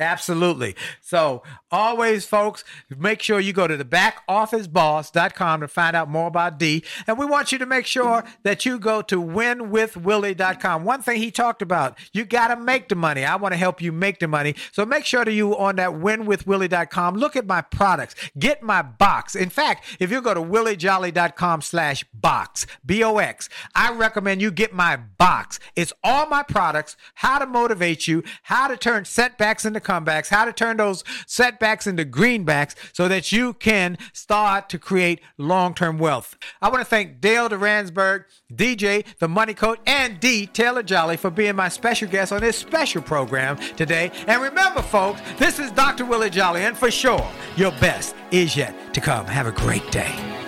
[0.00, 0.76] Absolutely.
[1.00, 1.42] So
[1.72, 2.62] always, folks,
[2.96, 6.84] make sure you go to the backofficeboss.com to find out more about D.
[7.08, 10.84] And we want you to make sure that you go to winwithwillie.com.
[10.84, 13.24] One thing he talked about, you got to make the money.
[13.24, 14.54] I want to help you make the money.
[14.70, 19.34] So make sure that you on that winwithwillie.com, look at my products, get my box.
[19.34, 24.96] In fact, if you go to williejolly.com slash box, B-O-X, I recommend you get my
[24.96, 25.58] box.
[25.74, 30.44] It's all my products, how to motivate you, how to turn setbacks into comebacks, how
[30.44, 35.98] to turn those setbacks into greenbacks so that you can start to create long term
[35.98, 36.36] wealth.
[36.60, 40.46] I want to thank Dale Duransberg, DJ, the Money Coach, and D.
[40.46, 44.10] Taylor Jolly for being my special guest on this special program today.
[44.26, 46.04] And remember, folks, this is Dr.
[46.04, 47.26] Willie Jolly, and for sure,
[47.56, 49.26] your best is yet to come.
[49.26, 50.47] Have a great day.